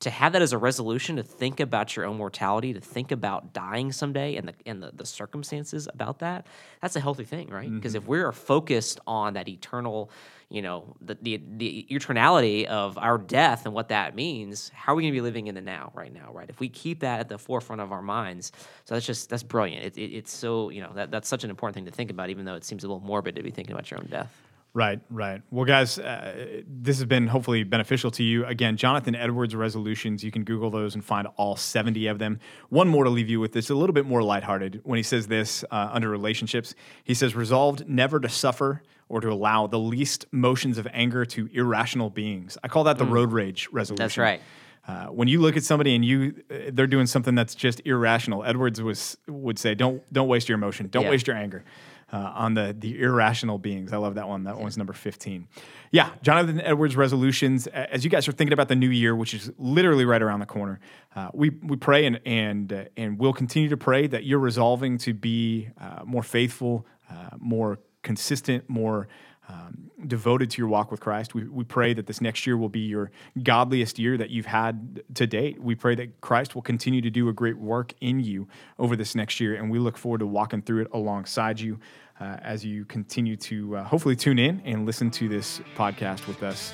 to 0.00 0.10
have 0.10 0.34
that 0.34 0.42
as 0.42 0.52
a 0.52 0.58
resolution 0.58 1.16
to 1.16 1.22
think 1.22 1.58
about 1.58 1.96
your 1.96 2.04
own 2.04 2.18
mortality, 2.18 2.74
to 2.74 2.80
think 2.80 3.12
about 3.12 3.54
dying 3.54 3.92
someday 3.92 4.36
and 4.36 4.48
the 4.48 4.54
and 4.66 4.82
the, 4.82 4.90
the 4.94 5.06
circumstances 5.06 5.88
about 5.92 6.18
that, 6.18 6.46
that's 6.82 6.96
a 6.96 7.00
healthy 7.00 7.24
thing, 7.24 7.48
right? 7.48 7.72
Because 7.72 7.94
mm-hmm. 7.94 8.04
if 8.04 8.08
we're 8.08 8.32
focused 8.32 9.00
on 9.06 9.34
that 9.34 9.48
eternal, 9.48 10.10
you 10.50 10.60
know, 10.60 10.94
the, 11.00 11.16
the 11.22 11.42
the 11.56 11.86
eternality 11.90 12.66
of 12.66 12.98
our 12.98 13.16
death 13.16 13.64
and 13.64 13.74
what 13.74 13.88
that 13.88 14.14
means, 14.14 14.70
how 14.74 14.92
are 14.92 14.96
we 14.96 15.02
going 15.02 15.14
to 15.14 15.16
be 15.16 15.22
living 15.22 15.46
in 15.46 15.54
the 15.54 15.62
now, 15.62 15.90
right 15.94 16.12
now, 16.12 16.30
right? 16.30 16.50
If 16.50 16.60
we 16.60 16.68
keep 16.68 17.00
that 17.00 17.20
at 17.20 17.28
the 17.30 17.38
forefront 17.38 17.80
of 17.80 17.90
our 17.90 18.02
minds, 18.02 18.52
so 18.84 18.94
that's 18.94 19.06
just 19.06 19.30
that's 19.30 19.42
brilliant. 19.42 19.82
It, 19.86 19.96
it, 19.96 20.14
it's 20.14 20.30
so 20.30 20.68
you 20.68 20.82
know 20.82 20.92
that 20.94 21.10
that's 21.10 21.26
such 21.26 21.42
an 21.42 21.48
important 21.48 21.74
thing 21.74 21.86
to 21.86 21.90
think 21.90 22.10
about, 22.10 22.28
even 22.28 22.44
though 22.44 22.54
it 22.54 22.64
seems 22.64 22.84
a 22.84 22.86
little 22.86 23.00
morbid 23.00 23.36
to 23.36 23.42
be 23.42 23.50
thinking 23.50 23.72
about 23.72 23.90
your 23.90 23.98
own 23.98 24.08
death. 24.10 24.45
Right, 24.76 25.00
right. 25.08 25.40
Well, 25.50 25.64
guys, 25.64 25.98
uh, 25.98 26.60
this 26.68 26.98
has 26.98 27.06
been 27.06 27.28
hopefully 27.28 27.64
beneficial 27.64 28.10
to 28.10 28.22
you. 28.22 28.44
Again, 28.44 28.76
Jonathan 28.76 29.14
Edwards 29.14 29.54
resolutions, 29.54 30.22
you 30.22 30.30
can 30.30 30.44
Google 30.44 30.68
those 30.68 30.94
and 30.94 31.02
find 31.02 31.26
all 31.36 31.56
70 31.56 32.08
of 32.08 32.18
them. 32.18 32.40
One 32.68 32.86
more 32.86 33.04
to 33.04 33.08
leave 33.08 33.30
you 33.30 33.40
with 33.40 33.54
this, 33.54 33.70
a 33.70 33.74
little 33.74 33.94
bit 33.94 34.04
more 34.04 34.22
lighthearted. 34.22 34.82
When 34.84 34.98
he 34.98 35.02
says 35.02 35.28
this 35.28 35.64
uh, 35.70 35.88
under 35.92 36.10
relationships, 36.10 36.74
he 37.04 37.14
says, 37.14 37.34
resolved 37.34 37.88
never 37.88 38.20
to 38.20 38.28
suffer 38.28 38.82
or 39.08 39.22
to 39.22 39.32
allow 39.32 39.66
the 39.66 39.78
least 39.78 40.26
motions 40.30 40.76
of 40.76 40.86
anger 40.92 41.24
to 41.24 41.48
irrational 41.54 42.10
beings. 42.10 42.58
I 42.62 42.68
call 42.68 42.84
that 42.84 42.98
the 42.98 43.06
mm. 43.06 43.12
road 43.12 43.32
rage 43.32 43.70
resolution. 43.72 44.04
That's 44.04 44.18
right. 44.18 44.42
Uh, 44.86 45.06
when 45.06 45.26
you 45.26 45.40
look 45.40 45.56
at 45.56 45.64
somebody 45.64 45.94
and 45.94 46.04
you 46.04 46.34
uh, 46.50 46.70
they're 46.72 46.86
doing 46.86 47.06
something 47.06 47.34
that's 47.34 47.54
just 47.54 47.80
irrational, 47.86 48.44
Edwards 48.44 48.80
was 48.80 49.16
would 49.26 49.58
say, 49.58 49.74
"Don't 49.74 50.00
don't 50.12 50.28
waste 50.28 50.48
your 50.48 50.54
emotion. 50.56 50.86
Don't 50.88 51.04
yeah. 51.04 51.10
waste 51.10 51.26
your 51.26 51.34
anger." 51.34 51.64
Uh, 52.12 52.32
on 52.34 52.54
the 52.54 52.74
the 52.78 53.00
irrational 53.00 53.58
beings. 53.58 53.92
I 53.92 53.96
love 53.96 54.14
that 54.14 54.28
one. 54.28 54.44
That 54.44 54.58
one's 54.58 54.76
number 54.76 54.92
fifteen. 54.92 55.48
Yeah, 55.90 56.10
Jonathan 56.22 56.60
Edwards 56.60 56.96
resolutions. 56.96 57.66
As 57.68 58.04
you 58.04 58.10
guys 58.10 58.28
are 58.28 58.32
thinking 58.32 58.52
about 58.52 58.68
the 58.68 58.76
new 58.76 58.90
year, 58.90 59.14
which 59.14 59.34
is 59.34 59.50
literally 59.58 60.04
right 60.04 60.22
around 60.22 60.40
the 60.40 60.46
corner, 60.46 60.80
uh, 61.14 61.30
we 61.32 61.50
we 61.50 61.76
pray 61.76 62.06
and 62.06 62.20
and 62.24 62.72
uh, 62.72 62.84
and 62.96 63.18
we'll 63.18 63.32
continue 63.32 63.68
to 63.68 63.76
pray 63.76 64.06
that 64.06 64.24
you're 64.24 64.38
resolving 64.38 64.98
to 64.98 65.14
be 65.14 65.68
uh, 65.80 66.02
more 66.04 66.22
faithful, 66.22 66.86
uh, 67.10 67.30
more 67.38 67.78
consistent, 68.02 68.68
more 68.68 69.08
um, 69.48 69.85
devoted 70.06 70.50
to 70.50 70.58
your 70.58 70.68
walk 70.68 70.90
with 70.90 71.00
Christ. 71.00 71.34
We, 71.34 71.44
we 71.44 71.64
pray 71.64 71.94
that 71.94 72.06
this 72.06 72.20
next 72.20 72.46
year 72.46 72.56
will 72.56 72.68
be 72.68 72.80
your 72.80 73.10
godliest 73.42 73.98
year 73.98 74.16
that 74.16 74.30
you've 74.30 74.46
had 74.46 75.02
to 75.14 75.26
date. 75.26 75.60
We 75.60 75.74
pray 75.74 75.94
that 75.96 76.20
Christ 76.20 76.54
will 76.54 76.62
continue 76.62 77.00
to 77.00 77.10
do 77.10 77.28
a 77.28 77.32
great 77.32 77.58
work 77.58 77.94
in 78.00 78.20
you 78.20 78.48
over 78.78 78.96
this 78.96 79.14
next 79.14 79.40
year, 79.40 79.54
and 79.54 79.70
we 79.70 79.78
look 79.78 79.96
forward 79.96 80.18
to 80.18 80.26
walking 80.26 80.62
through 80.62 80.82
it 80.82 80.88
alongside 80.92 81.60
you 81.60 81.78
uh, 82.20 82.36
as 82.42 82.64
you 82.64 82.84
continue 82.84 83.36
to 83.36 83.76
uh, 83.76 83.84
hopefully 83.84 84.16
tune 84.16 84.38
in 84.38 84.60
and 84.64 84.86
listen 84.86 85.10
to 85.10 85.28
this 85.28 85.60
podcast 85.76 86.26
with 86.26 86.42
us. 86.42 86.72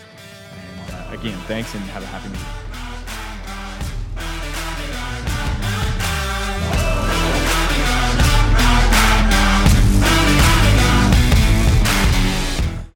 And 0.87 0.95
uh, 0.95 1.21
again, 1.21 1.39
thanks 1.47 1.75
and 1.75 1.83
have 1.85 2.03
a 2.03 2.07
happy 2.07 2.29
new 2.29 2.39
year. 2.39 2.72